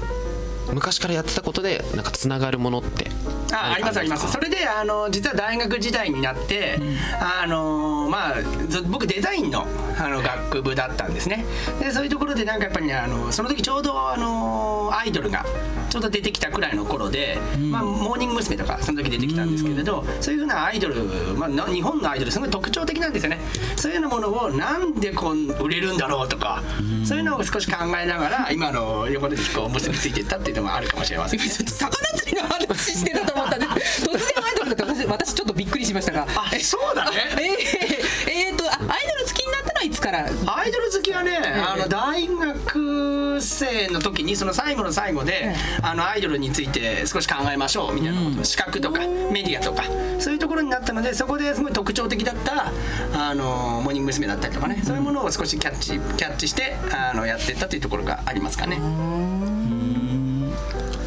[0.72, 3.10] 昔からやってたことでなんかつながるものって
[3.52, 4.30] あありますあります。
[4.30, 6.78] それであの実は大学時代になって、
[7.18, 9.66] あのまあず僕デザインの
[9.98, 11.46] あの学部だったんですね。
[11.80, 15.46] でそういうところでなんかやっぱりねあのその時ちょうどあのアイドルが
[15.88, 17.38] ちょうど出てきたくらいの頃で、
[17.70, 18.58] まあ、モーニング娘。
[18.58, 21.04] とかその時出てきたんですけれど、そういうふうなアイドル、
[21.36, 23.38] まあ、な日本のアイドルすごい特徴的なんですよね。
[23.76, 26.62] そういうようなものをなんでこん売れるんだろうとか、
[27.04, 49.84] そういうのを少し考えながら今の横でこう結びついていったっていうのもあるかもしれませんねちょっと魚釣りの話してたと思ったんで 突然アイドルだって私私ちょっとびっくりしましたがあそうだねえー、えーとアイドル好きになったのはいつからアイドル好きはね、あの大学生の時にその最後の最後で、あのアイドルについて少し考えましょうみたいなこと、資格とかメディアとか
[50.18, 52.72] そういうところになったのでそこですごい特徴的だった
[53.14, 54.28] あのモーニング娘。
[54.28, 59.47] だったりとかね、そういうものを少しキャッチキャッチしてあのやってったというところがありますかね。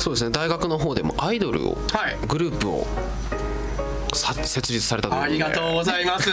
[0.02, 0.32] そうですね。
[0.32, 2.18] 大学の方でもアイドルを、はい。
[2.28, 2.88] グループを
[4.16, 5.44] さ設立されたということで。
[5.44, 6.32] ありがとうございます。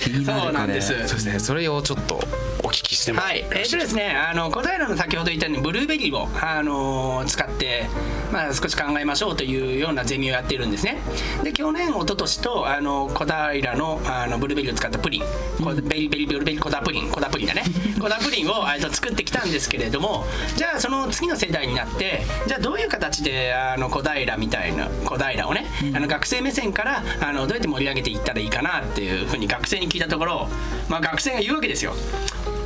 [0.00, 0.88] 気になるそうなんです。
[0.88, 1.38] そうですね。
[1.38, 2.16] それをちょっと
[2.64, 7.86] お聞きしてもはい、えーとですね、あの小平の先ほど言ったようにブルーベリーを、あのー使って、
[8.32, 10.98] まあ、少し考えましょうというようなゼミをやっているんですね。
[11.44, 15.22] で去年一昨年とあの小平のあのブルーベリーを使ったプリン、
[15.62, 17.10] こベリーベリーブルーベリーコダプリン。
[17.10, 17.62] コダプリンだね。
[18.00, 30.48] コダプリンをえーと作ってきたんですけれどもじゃあその次の世代になってじゃあどういう形であの小平みたいな小平をね、あの学生目線からあのどうやって盛り上げていったらいいかなっていうふうに学生に聞いたところ、
[30.88, 31.94] まあ、学生が言うわけですよ。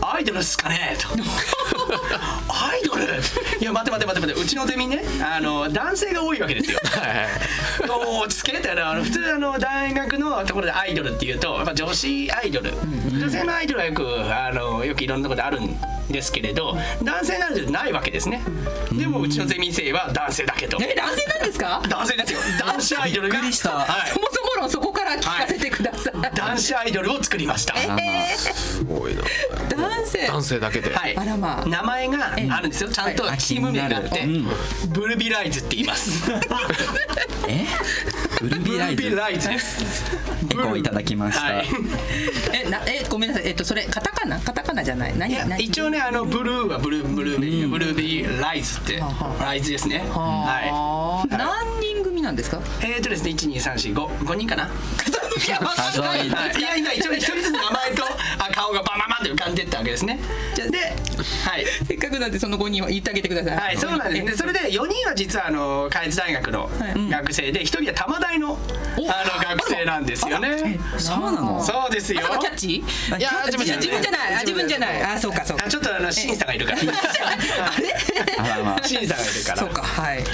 [0.01, 0.97] アイドルっすかね？
[1.01, 1.09] と
[2.49, 3.05] アイドル
[3.61, 4.41] いや待て待て待て待て。
[4.41, 6.79] うちのゼミねあの男性が多いわけですよ。
[7.83, 12.73] おー落ち着けってあの普通あの大学のところでアイドルっていうとやっぱ女子アイドル。
[13.13, 15.77] 女性のアイドルはよくあのよくいろんなところであるん
[16.11, 18.43] ですけれど男性のアイドルないわけですね。
[18.93, 21.83] でもうちのゼミ生は男性だけどえ男性なんですか？
[21.89, 22.41] 男性ですよ。
[22.59, 23.35] 男子アイドルが。
[23.35, 23.71] びっくりした。
[23.71, 24.11] はい。
[24.11, 27.75] そもそも論そこから聞かせてください、男子アイドルを作りました。
[27.77, 29.23] えすごいな。
[29.23, 29.25] ー、
[30.37, 31.67] 男性だけで、はい、あらまあ。
[31.67, 32.91] 名前があるんですよ。
[32.91, 33.39] ちゃんとはい。
[33.39, 34.27] チーム名があって、
[34.89, 36.31] ブルビライズって言います。
[37.49, 37.65] え？
[38.43, 39.03] ウルビライズ？
[39.03, 40.15] ブルビライズです。
[40.51, 41.67] エコーいただきました、はい。
[42.67, 43.47] えなえごめんなさい。
[43.49, 44.39] えっとそれカタカナ？
[44.41, 45.15] カタカナじゃない。
[45.17, 45.49] いや何？
[45.49, 49.03] 何一応ねあのブルーはブルーブルーベリー、ブルーベリーライズって
[49.41, 50.01] ライズですね。
[50.11, 51.27] はあ。
[51.27, 52.59] ー何人組なんですか？
[52.59, 54.69] いえーとですね12345人かな？
[55.37, 55.93] いやわかんない。
[55.93, 58.05] 数えはいいやいや一応一人ずつ名前と
[58.39, 60.19] あ顔がバンバンバンって浮かんでったわけですね。
[60.55, 61.67] じゃあではい。
[61.87, 63.57] せっかくなんでその5人は言ってあげてください。
[63.57, 64.25] はい、そうなんです。
[64.25, 64.33] ね。
[64.33, 66.71] それで4人は実はあの開津大学の
[67.11, 68.59] 学生で、1人は多摩大の
[68.97, 70.79] あの学生なんですよね。
[70.99, 71.63] そうなの？
[71.63, 72.21] そうですよ。
[72.41, 72.83] キャッチい
[73.19, 74.41] やー自分じゃない。
[74.43, 75.03] 自分じゃない。
[75.03, 75.65] あそうかそうか。
[75.67, 76.79] あちょっとあの審査がいるから。
[78.83, 79.57] 審査がいるから。
[79.59, 80.19] そうかはい。
[80.19, 80.27] で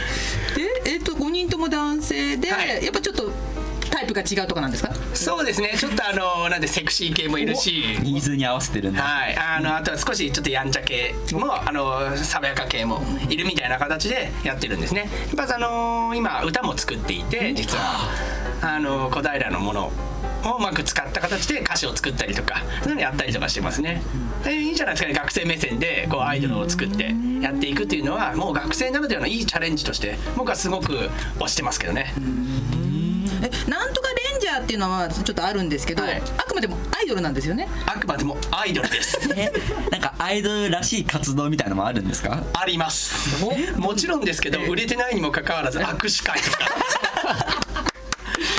[0.92, 2.84] えっと5人とも男性で、はい。
[2.84, 3.51] やっぱちょっとタ
[4.02, 4.92] イプが違うとかなんですか？
[5.14, 5.74] そうですね。
[5.78, 7.98] ちょっとあのなんでセクシー系もいるし。
[8.02, 15.08] ニーズに合わせてるんだはい、あのあとは少しちょっとやんちゃ系もあの爽やか系もいるみたいな形でやってるんですね。
[15.36, 18.10] やっぱあの今歌も作っていて実は
[18.60, 19.86] あの小平のもの
[20.44, 24.02] をうまく使った形で歌詞を作ったりとかそういうのやったりとかしてますね。
[24.44, 30.92] でいいんじゃないですかね学生目線でこうアイドルを作ってやっていくっていうのはもう学生ならではのいいチャレンジとして僕はすごく
[31.38, 32.12] 推してますけどね。
[33.42, 36.22] えなんとかレンジャーっていうのはちょっとあるんですけど、はい。
[36.38, 37.68] あくまでもアイドルなんですよね。
[37.86, 39.18] あくまでもアイドルです。
[39.36, 39.52] え
[39.90, 42.42] なんかアイドルらしい活動みたいなのもあるんですか？
[42.54, 43.44] あります。
[43.76, 46.58] もちろんですけど売れてないにもかかわらず握手会とか。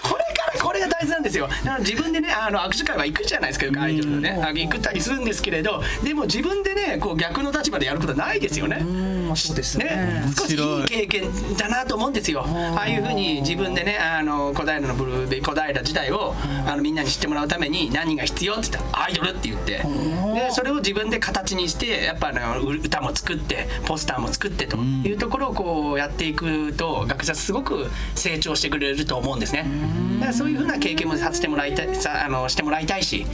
[0.03, 1.47] これからこれが大事なんですよ。
[1.47, 4.39] だから自分でねあの握手会は行くじゃないですかアイドルのね。
[4.43, 8.77] あ行くったりするんですけれどでも自分でねこう逆の立場でやることはないですよね
[9.35, 12.45] そうですね、少しいい経験だなと思うんですよ。
[12.45, 19.83] ああいうふうに自分でねあの小平のブルーベ小平自体をあのみんなに知ってもらうために何が必要って言ったらアイドルって言って。
[20.33, 29.65] でそれを自分で形にしてやっぱあのう歌も作ってポスターも作ってというところをこうやっていくと学生はすごく成長してくれると思うんですね。
[30.15, 33.25] だからそういうふうな経験もさせてもらいたいさあのしてもらいたいし。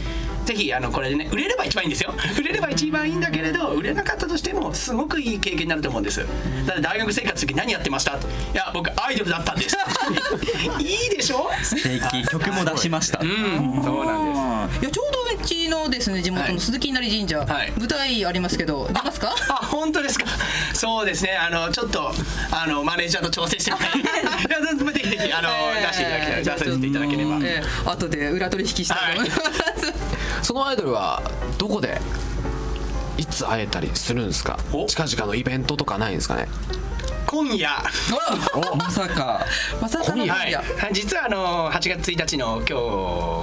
[0.49, 2.11] ぜひあのこれでね売れれば一番いいんですよ。
[2.39, 6.25] 売れれば一番いいんだけれど売れなかったとしてもすごくいい経験になると思うんです。
[6.65, 8.13] だって大学生活の時何やってました？
[8.13, 8.15] い
[8.55, 9.77] や僕アイドルだったんです。
[10.81, 11.51] いいでしょ？
[11.61, 12.27] 素敵。
[12.31, 13.83] 曲も出しました、うん。
[13.83, 14.17] そうな
[14.65, 14.81] んです。
[14.81, 17.71] いやちょうどうちのですね地元の鈴木稲荷神社、はい。
[17.77, 19.35] 舞台ありますけど出ますか？
[19.49, 20.25] あ本当ですか？
[20.73, 21.37] そうですね。
[21.37, 22.11] あのちょっと
[22.51, 23.99] あのマネージャーと調整してみたい。
[24.01, 25.49] いやぜひぜひあの、
[25.87, 29.41] 出していただきたい出させていただければ、えー後で裏取引したいと思います、
[30.41, 31.21] そのアイドルは
[31.57, 31.99] どこで
[33.17, 34.57] いつ会えたりするんですか？
[34.73, 34.85] お？
[34.85, 36.47] 近々のイベントとかないんですかね？
[37.27, 37.69] 今夜。
[38.75, 39.45] まさか
[39.79, 40.15] まさか。
[40.15, 40.57] の 今はい。
[40.93, 42.79] 実はあの8月1日の今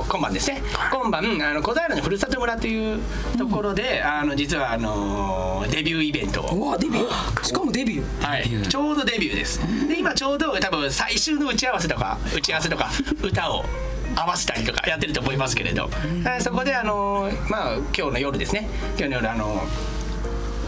[0.03, 2.99] 日今晩ですね、今晩あの小平のふるさと村という
[3.39, 6.43] ところで、あの実はあのデビューイベント。
[6.43, 7.45] をうわデビュー？
[7.45, 8.27] しかもデビュー。
[8.27, 9.61] はい、ちょうどデビューです。
[9.89, 12.91] で今ちょうど多分最終の打ち合わせとか打ち合わせとか
[13.23, 13.65] 歌を
[14.15, 15.89] 合わせたりとかやってると思いますけれど、
[16.25, 18.69] はいそこであのまあ今日の夜ですね。
[18.99, 19.63] 今日の夜あの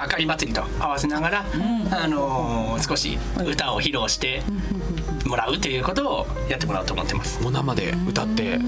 [0.00, 1.44] 明かり祭りと合わせながら、
[1.90, 4.42] あの少し歌を披露して
[5.26, 7.42] もらうということをやってもらおうと思ってます。
[7.42, 8.58] もう生で歌って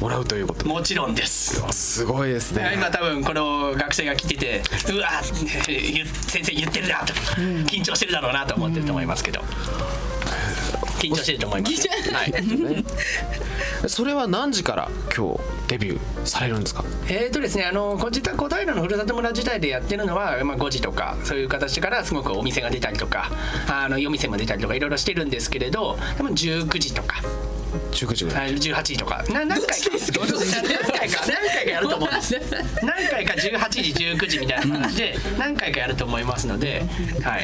[0.00, 0.66] もらうということ。
[0.68, 1.60] もちろんです。
[1.72, 2.72] すごいですね。
[2.74, 5.08] 今多分この学生が来ててうわ
[5.66, 9.40] 言先生言ってるなと緊張してるだろうなと思ってると思いますけど
[10.98, 12.34] 緊張してると思います、はい。
[13.88, 16.84] それは何時から今日デビューされるんですか？
[17.08, 23.30] えーとですね、あのこちら小平のふるさと村自体でやってるのは、まあ、5時とかそういう形からすごくお店が出たりとか
[23.68, 27.22] あの夜店も出たりとかいろいろしてるんですけれどでも19時とか
[27.92, 28.50] 19時ぐらい。
[28.50, 29.24] あ18時とか。
[29.30, 29.90] な何回か。
[29.90, 31.26] 何回か？
[31.26, 32.08] 何回かやると思う？
[32.08, 32.40] んです
[32.82, 36.82] 何回か18時19時みたいな感じで何回かやると思いますので、
[37.22, 37.42] はい、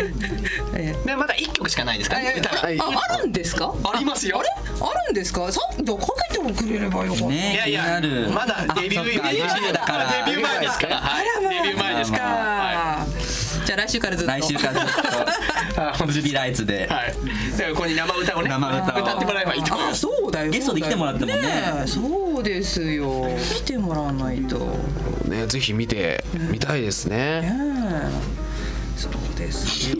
[1.07, 2.17] でまだ1曲しかないですか？
[2.17, 3.75] らああるんですか？
[3.85, 4.41] ありますよ。
[4.41, 4.49] あれ？
[4.81, 5.51] あるんですか？
[5.53, 5.97] さっきか
[6.29, 8.01] けてもくれればよかった、ねいやいや
[8.33, 13.07] まだデビューデビュー前ですから、はい、デビュー前ですから、は
[13.65, 14.33] じゃあ来週からずっと。
[14.33, 16.07] 来週からずっと。
[16.13, 16.87] ジビライツで。
[16.89, 17.15] い、はい、
[17.53, 18.49] だからここに生歌をね。
[18.49, 19.03] 生歌を。
[19.03, 19.75] 歌ってもらえばいいと。
[19.75, 20.51] あそうだよ。
[20.51, 21.41] ゲストで来てもらってもね。
[21.85, 23.29] えそうですよ。
[23.55, 24.59] 来てもらわないと。
[25.29, 28.44] ねねぜひ見てみたいですねえ
[28.97, 29.91] そうです。
[29.91, 29.97] よ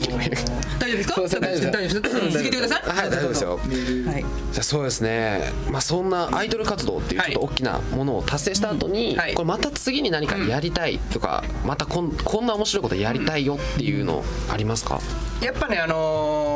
[0.79, 1.41] 大丈夫ですか？
[1.41, 1.95] 大丈夫です。
[1.95, 2.83] 続けてください。
[2.83, 3.57] はい大丈夫ですよ。
[3.57, 4.25] はい。
[4.53, 9.35] じゃあそうですね、まあ、そんなアイドル活動っていうちょっと大きなものを達成した後に、はい。
[9.35, 15.01] これまた次に何かやりたいとか、またこんこんな面白いことやりたいよっていうのありますか、
[15.43, 16.54] やっぱねあのー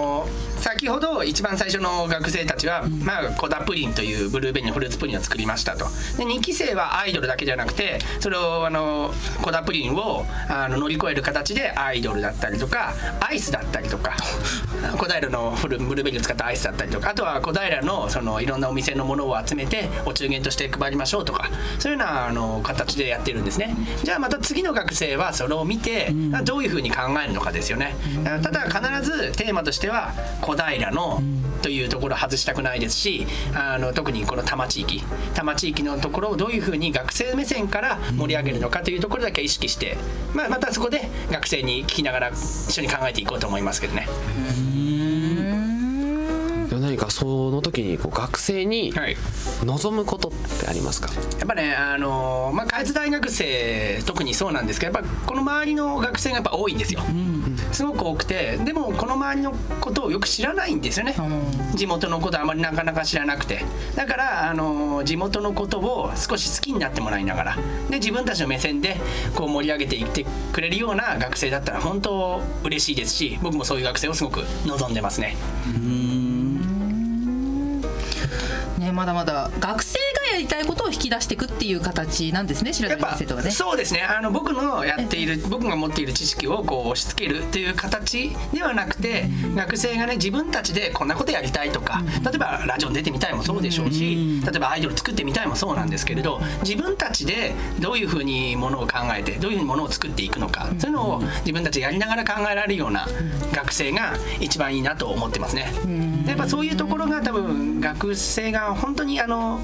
[0.59, 5.87] 先ほど一番最初の学生たちは、まあ、コダプリンというブルーベリーのフルーツプリンを作りましたと。
[6.16, 14.16] で2期生はアイドルだけじゃなくてそれをあのコダプリンをあの乗り越える形でアイドルだったりとかアイスだったりとか
[14.99, 23.77] 小平のフルブルーベリーを使ったアイスだったりとかあとは小平のそのいろんなお店のものを集めてお中元として配りましょうとかそういうようなあの形でやってるんですね。
[24.03, 26.12] じゃあまた次の学生はそれを見て、
[26.44, 27.94] どういうふうに考えるのかですよね。
[28.25, 30.12] ただ必ずテーマとしては
[30.49, 31.21] 小平の
[31.61, 39.99] というところ外したくないですしあの特にこの多摩地域多摩地域のところをどういうふうに学生目線から盛り上げるのかというところだけ意識して、
[40.35, 44.67] まあ、またそこで学生に聞きながら一緒に考えていこうと思いますけどね。
[47.18, 49.16] その時にこう学生にはい。
[49.64, 57.00] 望むことってありますか、やっぱね、あのまあ、開津大学生特にそうなんですけどやっぱこの周りの学生がやっぱ多いんですよ、
[57.72, 61.16] すごく多くてでもこの周りのことをよく知らないんですよね、
[61.74, 63.64] 地元のことはあまりなかなか知らなくて。
[63.96, 67.57] だから、あの地元のことを少し好きになってもらいながら。
[67.90, 68.96] で自分たちの目線で
[69.35, 75.37] こう盛り上げていってくれるような学生だったら本当嬉しいですし僕もそういう学生をすごく望んでますね。
[78.88, 79.51] ねまだまだ。
[79.61, 79.98] 学生
[80.33, 83.51] やりたいことを引き出していくっていう形なんですね白鳥先生とはね。
[83.51, 84.03] そうですね。
[84.03, 103.07] あの僕のやっている僕が持っている知識をこう押し付けるという形ではなくて学生がね自分たちでこんなことやりたいとか例えばラジオに出てみたいもそうでしょうし例えばアイドル作ってみたいもそうなんですけれど自分たちでどういうふうにものを考えてどういうふうにものを作っていくのかそういうのを自分たちでやりながら考えられるような
[103.53, 105.73] 学生が一番いいなと思ってますね。
[106.25, 109.61] でやっぱそういうところが多分学生が本当にあの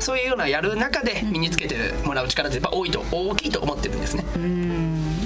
[0.00, 4.24] そういうようなやる中で身につけてもらう力ってやっぱ多いと大きいと思ってるんですね。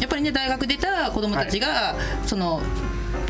[0.01, 1.95] やっぱりね大学出た子どもたちが、
[2.27, 2.61] その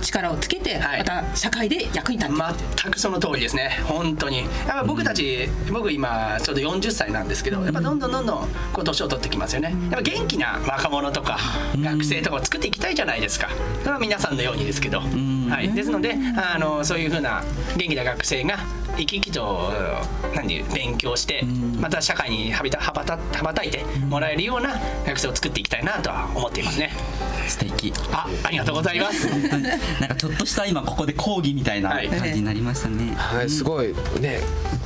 [0.00, 0.98] 力をつけて、はい。
[0.98, 2.36] また社会で役に立って、
[2.82, 3.80] 全くその通りですね。
[3.84, 4.38] 本当に。
[4.38, 4.48] やっ
[4.80, 9.74] ぱ僕たち、僕今ちょうど40歳なんですけどやっぱどんどんどんどんこう年を取ってきますよね。
[9.90, 11.38] やっぱ元気な若者とか
[11.76, 13.48] 学生とかを作っていきたいじゃないですか。
[13.80, 15.00] それは皆さんのようにですけど、
[15.48, 17.42] はい、ですのであのそういうふうな
[17.76, 18.58] 元気な学生が
[18.96, 19.72] 生き生きと
[20.34, 21.44] 何ていう勉強して
[21.80, 24.76] また社会に羽びた羽ばた羽ばたいてもらえるような
[25.06, 26.90] 学生を作っていきたいなとは思っていますね。
[27.46, 27.92] 素敵。
[28.12, 29.28] あありがとうございます。
[29.28, 29.62] 本当に。
[29.64, 29.78] なん
[30.08, 32.08] かちょっとした今ここで講義みたいなはい。
[32.08, 33.50] 感じになりましたね、はい。
[33.50, 34.40] すごいね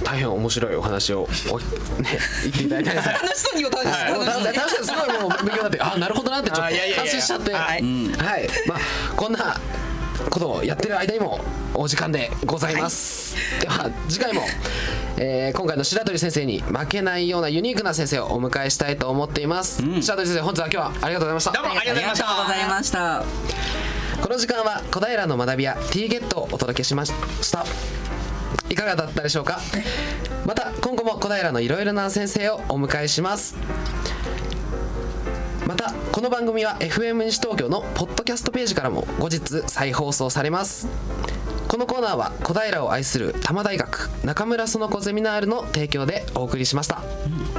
[0.05, 1.65] 大変面白いお話をおね
[2.45, 4.13] 言っていただいたんです 楽しそうにお楽しはい。
[4.13, 7.53] もう確かに確かにすごいもう勉強になってあなるほどなってちょっと感心しちゃって。
[7.53, 7.85] ははいい、
[8.67, 8.79] まあ
[9.15, 9.57] こんな
[10.31, 11.41] ことをやってる間にも
[11.75, 14.43] お時間でございます、では次回も、
[15.17, 21.53] えー今回の白鳥先生に負けないようなユニークな先生をお迎えしたいと思っています、白鳥先生本日は今日はありがとうございました。
[21.53, 21.99] どうもありがとうご
[22.49, 23.25] ざいました。
[24.21, 27.13] この時間は小平の学び屋 T ゲットをお届けしまし
[27.51, 27.65] た。
[28.69, 29.61] いかがだったでしょうか？
[30.45, 33.55] また今後も小平のいろいろな先生をお迎えします
[35.69, 40.89] またこの番組は FM 西東京のポッドキャストページからも後日再放送されます。
[41.69, 47.03] このコーナーは小平を愛する多摩大学中村園子ゼミナールの提供でお送りしました、
[47.55, 47.58] 小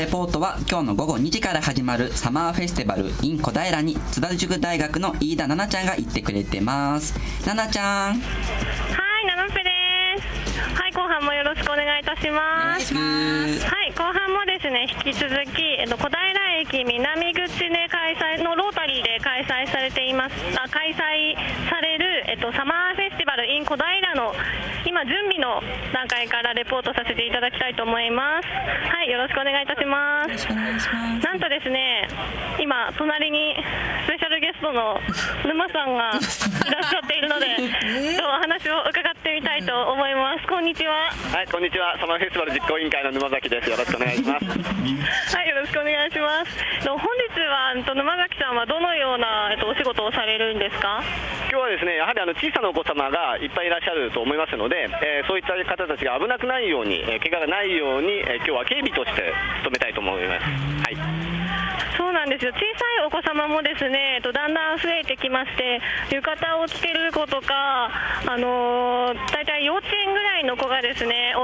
[0.00, 7.12] レポートは今日の午後2時から始まるサマーフェスティバル in 小平に津田塾大学の飯田奈々ちゃんが行ってくれてます
[7.44, 9.70] 奈々ちゃんはい、七瀬で
[10.16, 10.80] す。
[10.80, 12.86] はい、後半もよろしくお願いいたします。
[12.86, 13.00] しま
[13.46, 16.18] すはい、後半もですね、引き続き、えっと、小平
[16.60, 20.34] 駅南口で開催のロータリーで開催されています。
[20.56, 21.34] あ、開催
[21.68, 24.32] される、えっと、サマーフェスティバル in 小平の。
[24.86, 25.60] 今準備の
[25.92, 28.48] 段階からレポートさせていただきたいと思います。
[28.48, 30.30] はい、よろしくお願いいたします。
[30.30, 32.08] よろしくお願いしますなんとですね、
[32.58, 33.54] 今隣に
[34.06, 34.98] スペシャルゲストの
[35.44, 40.46] 沼さんがいらっしゃっているので、 ちょっとお話を伺ってみたいと思います。
[40.46, 41.10] こんにちは。
[41.32, 41.98] はい、こんにちは。
[41.98, 43.70] サマーフェスティバル実行委員会の沼崎です。
[43.70, 44.46] よろしくお願いします。
[45.36, 46.84] はい、よろしくお願いします。
[46.84, 51.00] と本日はえっと沼崎さんはどのようなえっとお仕事をされるんですか？
[51.50, 59.32] 今日はですね、やはりあの小さなお子様がいっぱいいらっしゃると思いますので、えーそういった方たちが危なくないように、えー怪我がないように、えー今日は警備として
[59.64, 60.44] 努めたいと思います。
[60.44, 61.39] はい。
[62.10, 62.50] そうなんですよ。
[62.50, 65.78] 小さいお子様もですね、えっとだんだん増えてきまして、
[66.10, 67.86] 浴衣を着てる子とか、
[68.26, 71.38] あのー、大体幼稚園ぐらいの子がですね、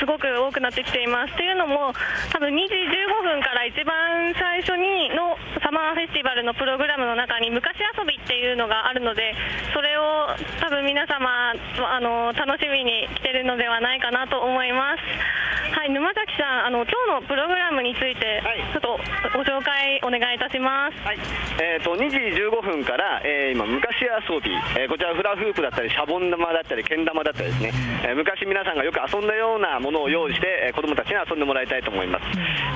[0.00, 1.36] すごく多くなってきています。
[1.38, 1.94] というのも、
[2.34, 9.38] 多分2時15分から一番最初にのサマーフェスティバルのプログラムの中に昔遊びっていうのがあるので、
[9.72, 15.52] それを多分皆様あの楽しみに来てるのではないかなと思います。
[15.78, 18.98] はい、沼崎さん、あの今日のプログラムについて、はいちょっと
[19.34, 20.96] ご紹介お願いいたします。
[21.04, 21.18] はい、
[21.60, 27.72] えー、と2時15分から、えー今、昔遊び、えーこちらフラフープだったり、シャボン玉だったり、けん玉だったりですね、
[28.04, 32.24] えー昔皆さんがよく遊んだようなものを用意して、えー子どもたちに遊んでもらいたいと思います。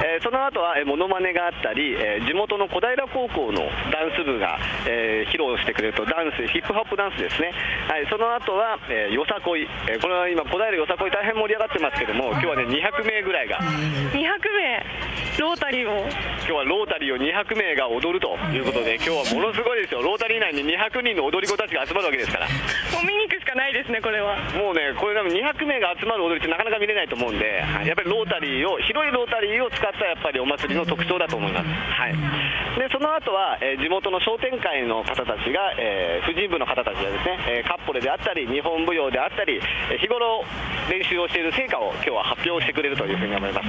[0.05, 7.53] えーその後は、えー、モノマネがあったり、えー地元の小平高校のダンス部が、えー披露してくれると、ダンス、ヒップホップダンスですね、
[7.89, 13.59] はい、その後は、えーよさこい、えーこれは今、小平よさこい大変盛り上がってますけども、今日はね、200名ぐらいが。
[13.59, 14.87] 200名、
[15.39, 16.07] ロータリーを。
[16.09, 24.37] 今日はロータリーを200名が踊るということで、今日はものすごいですよ、ロータリー内に200人の踊り子たちが集まるわけですから、もう見に行くしかないですね、これは。
[24.57, 31.67] もうね、これでも200名が集まる踊りってなかなか見れないと思うんで、はいやっぱりロータリーを、広いロータリーを使ったやっぱりお祭りの特徴だと思います。
[31.69, 32.13] はい、
[32.79, 40.45] でその後は、えー地元の商店会の方たちが、えー婦人部の方たちがですね、えーカッポレであったり、日本舞踊であったり、えー日頃
[40.91, 43.69] 練習をしている成果を今日は発表してくれるというふうに思います。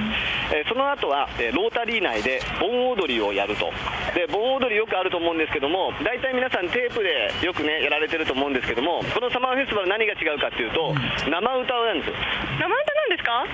[0.54, 3.70] えーその後は、えーロータリー内で盆踊りをやると。
[4.14, 10.94] で盆踊りよくあると思うんですけども、大体皆さんテープでよくね、やられてると思うんですけども、このサマーフェスティバル何が違うかっていうと、
[11.30, 12.16] 生歌なんですよ。
[12.58, 13.46] 生歌なんですか？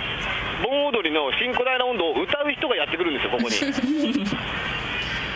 [0.64, 3.54] 盆踊りの新小平音頭を歌う人がやってくるんですよ、ここに。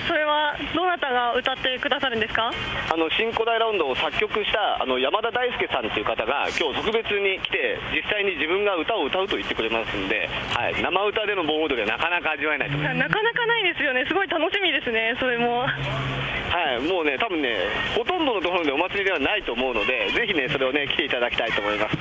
[0.09, 2.50] それはどなたが歌ってくださるんですか？
[2.90, 12.98] あの新小平音頭を作曲したあの山田大輔さんという方が今日特別に来て実際に自分が歌を歌うと言ってくれますんで、はい、生歌での盆踊りはなかなか味わえないと思います。
[12.98, 15.66] なかなかないですよね、すごい楽しみですね、それも。
[16.59, 17.54] はい、もうね、多分ね、
[17.94, 21.94] ほとんどのところでお祭りではないと思うので、ぜひね、それをね、来ていただきたいと思います。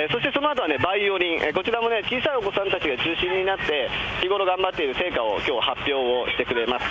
[0.00, 3.90] えーそしてその後はね、バイオリン、えーこちらもね、小さいお子さんたちが中心になって、
[4.22, 6.86] 日頃頑張っている成果を今日発表をしてくれます。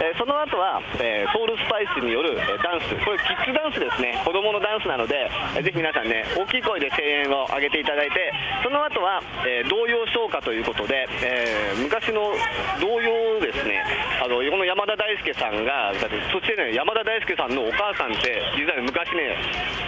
[0.00, 8.32] えーその後は、えソウルスパイスによる、えダンス、これ、キッズダンスですね、子供のダンスなので、えーぜひ皆さんね、大きい声で声援を上げていただいて、
[8.64, 12.32] その後は、えー童謡唱歌ということで、え昔の
[12.80, 13.84] 童謡をですね、
[14.24, 15.92] あのこの山田大輔さんが、
[16.32, 19.36] そしてね、山田大輔さんのお母さんって、実はね、昔ね、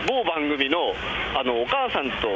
[0.08, 0.94] 某番組の
[1.38, 2.28] あのお母さんと、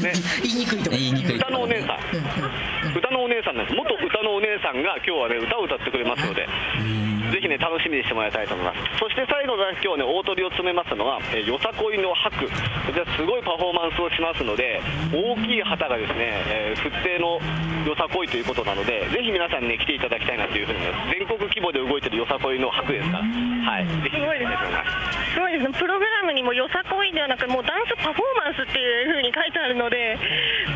[0.00, 0.12] ね、
[0.42, 6.48] 言いにくいとこ言いにくい歌のお姉さん、歌のお姉さんなんです、元歌のお姉さんが今日はね、歌を歌ってくれますので、
[7.36, 8.80] ぜひね楽しみにしてもらいたいと思います。
[8.96, 12.48] そして最後が今日ね大トリを詰めますのは、えーよさこいの白。
[12.48, 14.80] こちらすごいパフォーマンスをしますので
[15.12, 17.36] 大きい旗がですね、えー、振っての
[17.84, 21.10] よさこいということなのでぜひ皆さんね来ていただきたいなというふうに思います。
[21.12, 23.22] 全国規模で動いてるよさこいの白ですから。
[23.22, 23.86] はい。
[23.86, 30.18] ぜひすごいですお願いしますすごいですね、プログラムにもよさこいではなく、もうダンスパフォーマンスっていう風に書いてあるので、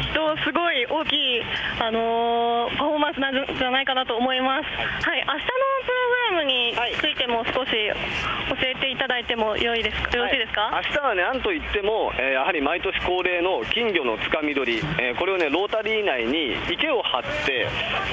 [0.02, 1.42] きっとすごい大きい、
[1.80, 4.68] あのーパフォーマンスなんじゃないかなと思います。
[5.08, 5.42] はい、明日の
[5.84, 10.38] プログラムについても少し教えていただいてもよいですか、よろしい。
[10.38, 10.70] ですか。
[10.72, 17.66] 明日はね、なんといっても、えーやはり毎年恒例の金魚のつかみ取り、えーこれをね、ロータリー内に池を張って、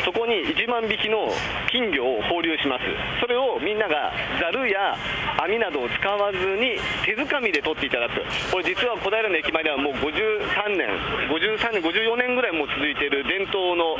[0.03, 1.29] そこに1万匹の
[1.71, 2.83] 金魚を放流します、
[3.21, 4.97] それをみんながざるや
[5.37, 8.21] 網などを使わずに手づかみで取っていただく、
[8.51, 10.89] これ、実は小平の駅前ではもう53年、
[11.29, 13.97] 53年、54年ぐらいもう続いている伝統の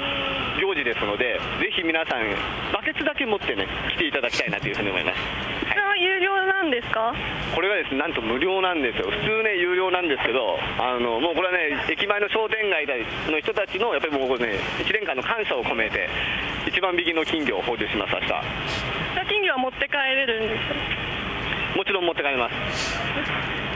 [0.60, 2.30] 行事ですので、ぜひ皆さん、
[2.74, 5.18] バケツだけ持ってね、来ていただきたいなというふうに思います。
[5.70, 7.14] これは有料なんですか？
[7.56, 12.86] これがですねなんと無料なんですよ、普通ね、有料なんですけど、あのもうこれはね、駅前の商店街
[13.32, 16.10] の人たちのやっぱりもうね、1年間の感謝を込めて、
[16.66, 18.28] 1万匹の金魚を放流します、明日
[19.30, 20.74] 金魚は持って帰れるんですか？
[21.78, 22.58] もちろん持って帰ります。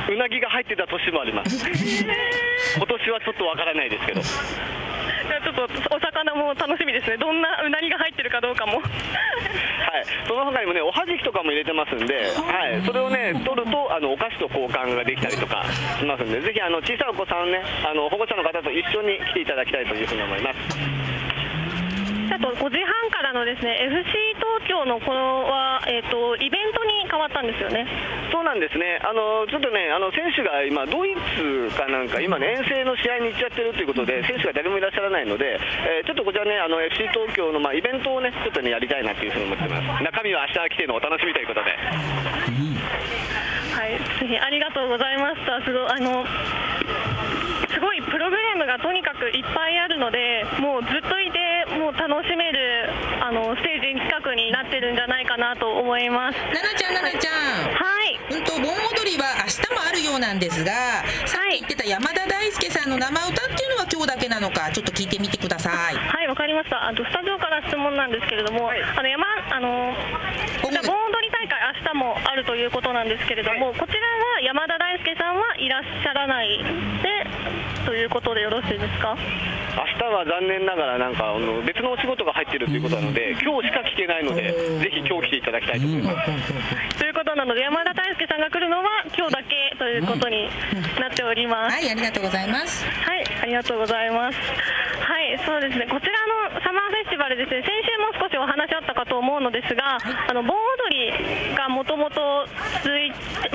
[0.10, 1.62] うなぎが入ってた年もあります。
[1.62, 4.22] 今年はちょっとわからないですけど。
[4.22, 7.18] ちょっとお魚も楽しみですね。
[7.18, 8.82] どんなうなぎが入ってるかどうかも。
[8.82, 15.64] はい、その他にもね、おはじきとかも入れてますんで、はい、それをね、取ると、あのお菓子と交換ができたりとか
[16.00, 20.58] しますんで、ぜひあの小さいお子さんね、あの保護者の方と一緒に来ていただきたいというふうに思います。
[22.32, 24.08] あと5時半からのですね FC
[24.40, 27.84] 東京のこのは、えー、とイベントに変わったんですよね。
[28.32, 40.04] そうなんですね、あのちょっとね、あの選手が今、ドイツかなんか、今ね、遠征の試合に行っちゃってるということで、選手が誰もいらっしゃらないので、えーちょっとこちらね、あの FC 東京の、まあ、イベントをね、ちょっとね、やりたいなというふうに思ってます。
[40.04, 41.72] 中身は明日来てのお楽しみということで。
[43.76, 45.62] はい、ありがとうございました。
[45.64, 46.26] すごいあの
[47.72, 51.51] すごいプログラムがとにかくいっぱいあるので、もうずっといて
[51.94, 52.90] 楽しめる
[53.22, 56.38] あのステージ近くになってるんじゃないかなと思います。
[56.54, 57.74] ななちゃんななちゃん。
[57.74, 58.20] はい。
[58.36, 60.72] うんと盆踊りは明日もあるようなんですが
[61.26, 65.96] さっき言ってた山田大輔さんの生歌っていうのは今日だけなのかちょっと聞いてみてください。
[65.96, 66.88] はい、わかりました。
[66.88, 69.94] あとスタジオから質問なんですけれども、あの山あの
[70.64, 71.32] 盆踊り。
[71.42, 76.60] 大会明日もあるということなんですけれども、こちらは山田大輔さんはいらっしゃらない。
[77.02, 77.26] で
[77.86, 79.16] ということでよろしいですか？
[79.72, 87.00] 明日は残念ながら、なんかあの別のお仕事が入ってるということなので、今日しか聞けないので、ぜひ今日来ていただきたいと思います。
[87.00, 88.84] ということなので山田大輔さんが来るのは
[89.18, 90.50] 今日だけということに
[91.00, 91.76] なっております。
[91.76, 94.38] はいありがとうございますはいありがとうございます。
[94.38, 96.14] はいそうですねこちら
[96.54, 102.46] のサマーフェスティバルですね先週も少しお話あったかと思うのですが、あの盆踊りがもともと
[102.84, 103.12] 続い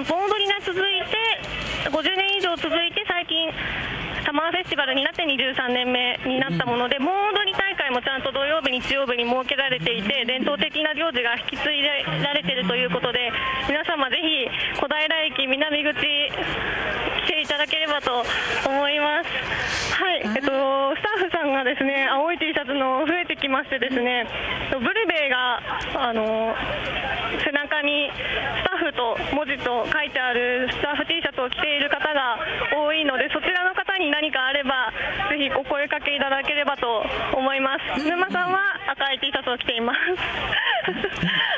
[0.08, 3.50] 盆踊りが続いて50年以上続いて最近
[4.26, 13.30] サマーフェスティバルになって23年目になったもので、盆踊り大会もちゃんと土曜日、日曜日に設けられていて、伝統的な行事が引き継いでられているということで、
[13.70, 14.50] 皆様ぜひ
[14.82, 14.98] 小平
[15.30, 16.02] 駅南口
[17.46, 18.26] いただければと
[18.66, 19.30] 思います。
[19.94, 20.50] はい、えっと、
[20.98, 24.26] スタッフさんがですね、青い T シャツの増えてきましてですね、
[24.74, 25.62] ブルベイが、
[25.94, 26.56] あの、
[27.46, 32.36] 背中にスタッフと文字と書いてあるスタッフ T シャツを着ている方が
[32.74, 34.90] 多いので、そちらの方に何かあれば、
[35.30, 38.02] ぜひお声かけいただければと思います。
[38.02, 38.58] 沼さんは
[38.90, 39.98] 赤い T シャツを着ています。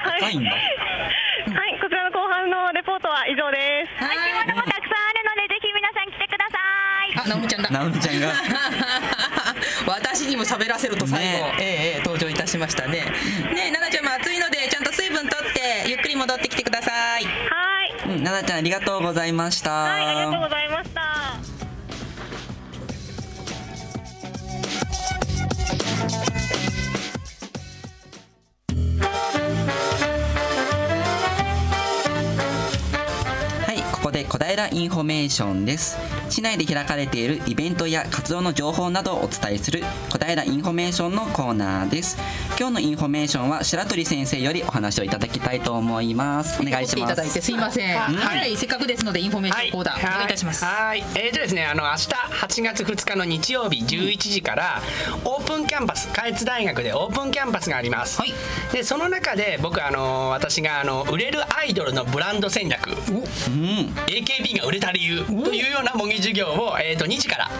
[0.05, 4.05] はい、赤いんだはい、こちらの後半のレポートは以上です。
[4.05, 6.59] 置物もたくさんあるので、ぜひ皆さん来てくださ
[7.29, 7.33] い。
[7.33, 7.68] あ、なおみちゃんだ。
[7.68, 8.33] ちゃんが
[9.87, 13.01] 私にも喋らせると最後、ねええええ登場いたしましたね。
[13.55, 17.24] ねえ、ななちゃんも暑いので、ちゃんと水分とって、ゆっくり戻ってきてください。
[17.24, 17.29] は
[18.07, 21.01] い、うんななちゃんありがとうございました、はい、ありがとうございました。
[33.66, 36.17] はい、ここで小平インフォメーションです。
[36.39, 42.16] 市内で開かれているイベントや活動の情報などをお伝えする小平インフォメーションのコーナーです。
[42.57, 46.62] 今日のインフォメーションは白鳥先生よりお話をいただきたいと思います。
[46.62, 46.92] お願いします。
[46.93, 47.99] 来ていただいてすいません。
[47.99, 50.64] はいはい、せっかくですのでインフォメーションコーナー、お願いいたします。
[50.64, 54.80] はい、えーとですね、あの明日8月2日の日曜日11時から
[55.24, 58.20] オープンキャンパス、嘉悦大学でオープンキャンパスがあります。
[58.20, 58.32] はい
[58.72, 62.95] でその中で僕あの私があの売れるアイドルのブランド戦略、うん、
[64.07, 67.51] AKB が売れた理由というような模擬授業を、えー、と2時から、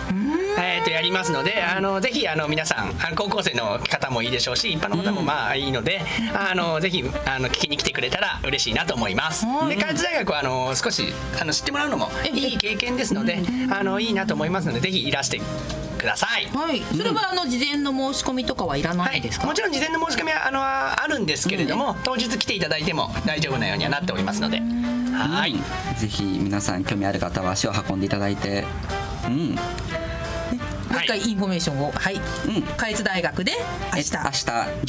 [0.59, 6.03] えー、とやりますのであのぜひあの皆さん高校生の方もいいでしょうし一般の方もまあいいので、
[6.35, 9.47] あのぜひあの聞きに来てくれたら嬉しいなと思います。
[9.69, 13.41] で開発大学はあの少しあの知ってもらうのもいい経験ですので、
[13.71, 15.41] あのいいなと思いますのでぜひいらして
[15.99, 16.47] ください。
[16.47, 16.81] はい。
[16.97, 24.61] それはあの事前の申し込みとかはいらないですか、もちろん事前の申し込みはあのあるんですけれども、当日来ていただいても大丈夫なようにはなっておりますので。
[25.27, 25.55] はい。
[25.99, 28.65] ぜひ皆さん興味ある方は足を運んでいただいて。
[29.27, 29.57] うん。
[30.89, 31.93] もう一回インフォメーションを。
[31.93, 32.63] はい、うん。
[32.79, 33.53] 嘉悦大学で
[33.95, 34.15] 明日。
[34.15, 34.47] え明日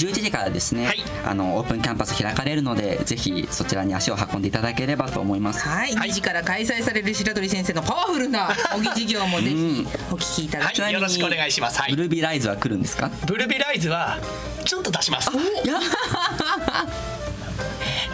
[0.07, 1.03] 11時からですね、はい。
[1.25, 5.67] あのオープンキャンパス開かれるのでぜひそちらに足を運んでいただければと思います。
[5.67, 10.81] はい、2時から開催される白鳥先生のパワフルな模擬授業もぜひお聞きいただき。
[10.81, 11.81] はい、よろしくお願いします。
[11.81, 11.91] はい。
[11.91, 13.11] ブルービーライズは来るんですか？
[13.27, 14.19] ブルビライズは
[14.63, 15.29] ちょっと出します。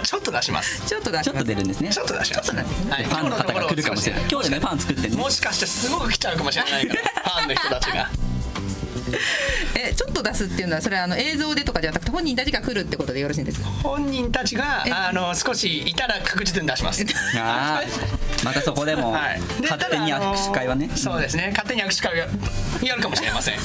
[0.05, 0.85] ちょっと出します。
[0.87, 2.55] ちょっと出しちょっますと出るんですねちょっと出します。
[2.55, 8.09] はい、ファンの方が来るかもしれない今日でねファン作ってねもしかしてすごく来ちゃうかもしれないから、ファンの人たちが。
[9.77, 13.67] えちょっと出すっていうのはそれはあの映像でとかじゃなくて本人たちが来るってことでよろしいんですか？
[13.83, 17.05] 本人たちがあの少しいたら確実に出します。
[17.37, 19.41] あーまたそこでもはい。
[19.61, 21.49] で勝手に握手会はねそうですね。
[21.51, 22.17] 勝手に握手会を
[22.85, 23.55] やるかもしれません。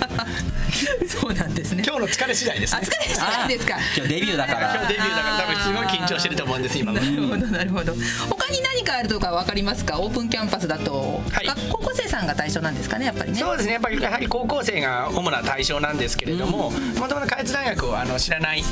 [1.06, 1.82] そうなんですね。
[1.86, 2.80] 今日の疲れ次第ですね。
[2.82, 3.76] あ疲れしたいですか。
[3.96, 7.00] 今日デビューだか今日らデビューだから多分すごい緊張してると思うんです今の。
[7.00, 7.94] なるほどなるほど。
[8.28, 10.00] 他に何かあるとかわかりますか？
[10.00, 11.46] オープンキャンパスだと、はい。
[11.46, 13.38] 学高校生さんが対象なんですかねやっぱりね。
[13.40, 13.74] そうですね。
[13.74, 18.64] やっぱりやはり高校生が主な対象なんですけれどももともと開津大学をあの知らない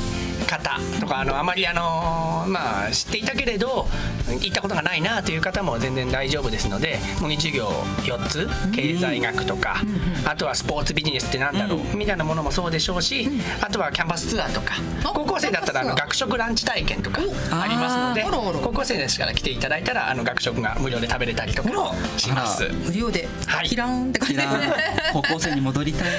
[0.49, 3.87] 方とかあのあまりあのまあ知っていたけれど
[4.27, 7.67] 行ったことがないなという方も全然大丈夫ですので模擬授業
[8.03, 9.81] 4つ経済学とか
[10.25, 13.29] あとはスポーツビジネスってなんだろうみたいなものもそうでしょうし
[13.61, 17.21] あとはキャンパスツアーとかあ高校生だったらあの学食ランチ体験とか
[17.51, 18.23] ありますので
[18.63, 21.69] 高校生ですから来ていただいたらあの学食が無料で食べれたりとか
[22.17, 22.67] します。
[22.85, 23.69] 無料で、はい。
[23.69, 24.73] キラーンって感じでキラー
[25.13, 26.09] 高校生に戻りたい。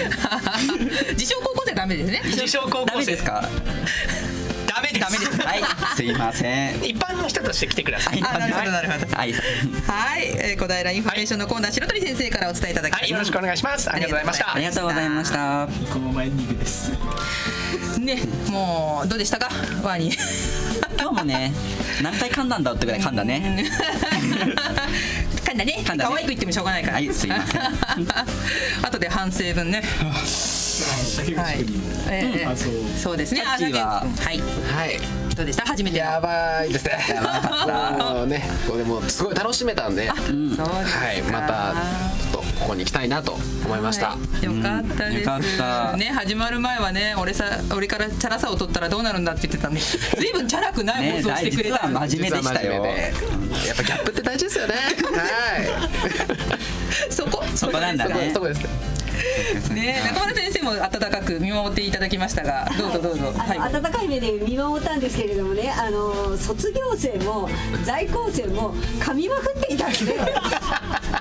[1.12, 2.21] 自称高校生ダメですね。
[2.25, 3.07] 自称高ダ校生。
[3.07, 3.49] メですか？
[4.67, 5.01] ダメです。
[5.01, 5.41] ダメです。
[5.43, 5.63] はい。
[5.97, 6.77] すいません。
[6.85, 8.23] 一般の人として来てください。
[8.23, 9.17] あなるほどなるほど。
[9.17, 9.33] はい。
[9.33, 13.91] はい、えー、小平インフォメーションのコーナー、白鳥先生からお伝えいただきます、はい、よろしくお願いします。
[13.91, 14.55] ありがとうございました。
[14.55, 15.69] ありがとうございました。
[15.93, 16.93] このままエンディングです。
[17.99, 18.17] ね
[18.49, 19.51] もうどうでしたか？
[19.83, 20.13] ワニ。
[20.99, 21.53] 今日もね
[22.03, 23.67] 何回噛んだんだってぐらい噛んだね。
[25.45, 25.83] 噛んだね。
[25.85, 26.11] 噛んだね。
[26.11, 26.95] 可愛く言ってもしょうがないから。
[26.95, 27.63] はいすいません。
[28.87, 31.57] 後で反省文ね、はい。
[31.59, 31.91] 竹内君にも。
[32.11, 32.73] ええあそう。
[32.99, 33.35] そうです。
[33.35, 34.05] ね竹内君は。
[34.05, 34.41] い。
[34.41, 34.99] はい。
[35.37, 35.65] どうでした？
[35.65, 36.05] 初めての。
[36.05, 36.99] やばいですね。
[37.99, 40.09] もうねこれもすごい楽しめたんで。
[40.09, 40.15] は
[41.15, 41.23] い。
[41.31, 41.75] また
[42.33, 45.41] ちょっとここに行きたいなと思いました、はいよかったです、うんよかっ
[45.93, 45.97] た。
[45.97, 47.45] ね始まる前はね俺さ
[47.75, 51.79] 俺からチャラさを取ったらどうなるんだって言ってたのに随分チャラくないね放送してくれた。
[51.89, 52.43] 実は真面目で。
[52.43, 52.83] したよや
[53.73, 54.75] っぱギャップって大事ですよね。
[54.75, 54.81] は
[55.63, 55.69] い。
[57.13, 57.43] そこ？
[57.55, 58.31] そこなんだね。
[58.35, 58.61] そこです
[59.74, 63.32] ねね中村先生も温かく見守っていただきましたがどうぞどうぞ。
[63.38, 67.49] あの温かい目で見守ったんですけれどもね、あの卒業生も
[67.84, 70.07] 在校生も噛みまくっていたので、 こ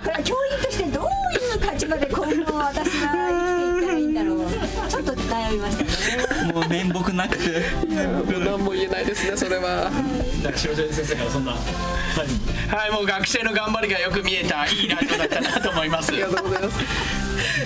[0.05, 4.47] れは教員としてどういう立場で今後私が生きていったらいいんだろう、
[4.89, 6.53] ちょっと悩みましたね。
[6.53, 7.37] もう面目なく。
[7.37, 7.49] て
[8.07, 9.85] もう何も言えないですねそれは。
[9.85, 16.11] だから白鳥先生がそんなはい、もう学生の頑張りがよく見えたいいラジオだったなと思います。
[16.11, 17.18] ありがとうございます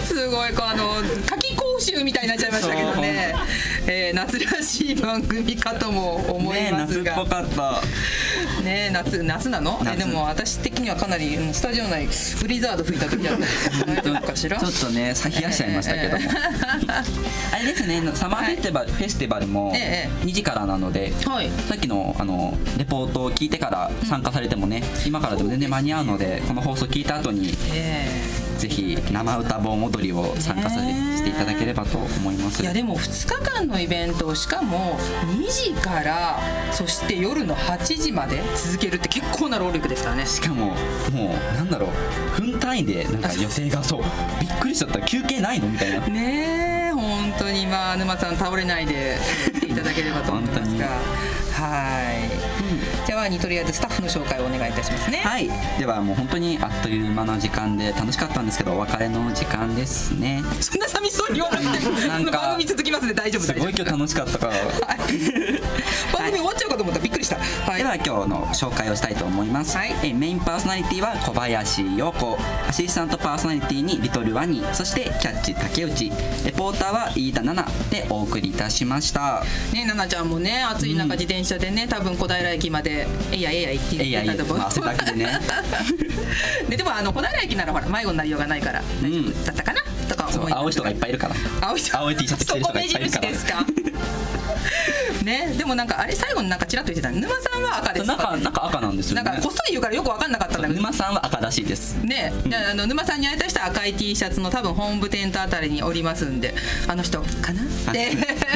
[0.06, 0.94] すごいこうあの
[1.26, 3.34] 夏季講習みたいになっちゃいましたけどね、
[3.88, 7.16] えー夏らしい番組かとも思いねますが。
[7.16, 7.82] 夏っぽかった。
[8.64, 9.78] ね夏夏なの？
[9.82, 9.98] え夏。
[10.00, 12.08] でも私的にはかなりうんスタジオ内
[12.40, 14.60] ブリザード吹いた時だったど大丈夫かしら？
[14.60, 16.30] ちょっとねさ冷やしちゃいましたけども。
[17.52, 20.26] あれですねサマーフェスティバル,、フェスティバルもええ。
[20.26, 21.50] 2時からなので、はい。
[21.68, 28.08] さっきのあのレポートを聞いてから参加されてもね、今からでも全然間に合うのでこの放送聞いた後にえ
[28.58, 30.80] ぜひ生歌盆踊りを参加さ
[31.18, 32.62] せていただければと思います。
[32.62, 36.40] いやでも2日間のイベントをしかも2時から
[36.72, 40.26] そして夜の8時まで続けるって結構な労力ですからね。
[40.26, 40.68] しかも
[41.12, 41.88] もうなんだろ
[42.38, 44.04] う分単位でなんか予定がそう
[44.40, 45.02] びっくりしちゃった。
[45.02, 46.08] 休憩ないのみたいな。
[46.08, 49.18] ねえ本当にまあ沼さん倒れないで
[49.56, 50.88] 来ていただければと思いますが
[51.64, 55.20] はい、じゃあワニとりあえずスタッフの紹介をお願いいたしますね。
[55.20, 55.50] はい。
[55.80, 60.44] ではもう本当にあっという間の時間で楽しかったんですけどお別れの時間ですね。
[60.60, 63.14] そんな寂しそうに言わなくても番組続きますね。
[63.14, 64.54] 大丈夫すごい今日楽しかったから。
[64.54, 64.64] はい。
[66.12, 67.00] 番組終わっちゃと思った。
[67.00, 67.38] らびっくりした。
[67.38, 67.78] はい。
[67.80, 69.96] では今日の紹介をしたいと思います、はい。
[70.04, 72.38] えメインパーソナリティは小林陽子。
[72.68, 74.64] アシスタントパーソナリティにリトルワニ。
[74.74, 76.12] そしてキャッチ竹内。
[76.46, 79.44] レポーターは飯田奈々でお送りいたしました。
[79.74, 85.40] ね、奈々ちゃんもね暑い中自転電車でね多分小平駅までえいやえいや行ってえいやいやまあ汗だくでね。
[86.70, 91.36] で でもあの小平駅ならほら迷子になりようがないから大丈夫だったかな、とか思い青い人がいっぱいいるから。
[91.62, 91.98] 青い人。
[91.98, 93.22] 青い T シャツ着てる人がいっぱいいるから。
[93.22, 93.66] そこ目印ですか？
[95.24, 95.54] ね。
[95.58, 97.12] でもなんかあれ最後になんかちらっと言ってた。
[97.12, 99.24] 沼さんは赤ですなんかなんか赤なんですよね。
[99.24, 101.96] なんかこっそり言うからよく分かんなかったんだけど沼さんは赤らしいです。
[102.04, 106.54] ね、であの沼さんに会いたい人は赤い T シャツの多分本部テントあたりにおりますんで
[106.88, 107.62] あの人かな？
[107.64, 108.12] って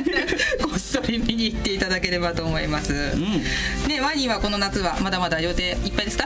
[0.64, 2.94] こっそり見に行っていただければと思います、
[3.88, 6.26] ねワニーはこの夏はまだまだ予定いっぱいですか？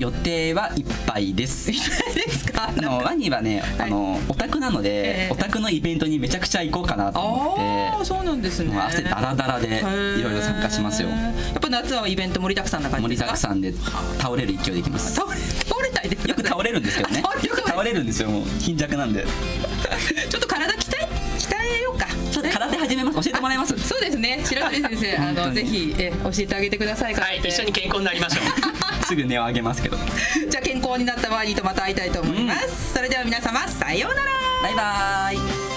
[0.00, 1.66] 予定はいっぱいです。
[1.68, 2.70] ですか？
[2.70, 7.62] あのワニはね、あのオタクなので、ええオタクのイベントにめちゃくちゃ行こうかなと思って。
[7.62, 9.68] ああそうなんですね汗だらだらで
[10.18, 11.10] いろいろ参加しますよ。
[11.10, 11.16] や
[11.58, 13.26] っぱ夏はイベント盛りだくさんな感じ盛りですか？
[13.28, 13.72] だくさんで
[14.18, 15.12] 倒れる勢いでいきます。
[15.14, 17.20] 倒れ倒れたいですよく倒れるんですけどね。
[17.20, 17.24] よ
[17.54, 18.30] く倒れるんですよ。
[18.30, 19.24] もう貧弱なんで。
[20.30, 23.16] ちょっと体鍛え鍛えようかちょっと空手始めます。
[23.16, 23.78] 教えてもらえます。
[23.78, 28.40] そうですね白鳥先生 あのぜひえ教えてあげてくださいはい一緒に健康になりましょ
[29.02, 29.96] う すぐ値を上げますけど。
[30.48, 34.30] じゃあ健康になったワニーとまた会いたいと思います、それでは皆様さようなら
[34.62, 35.69] バイバイ。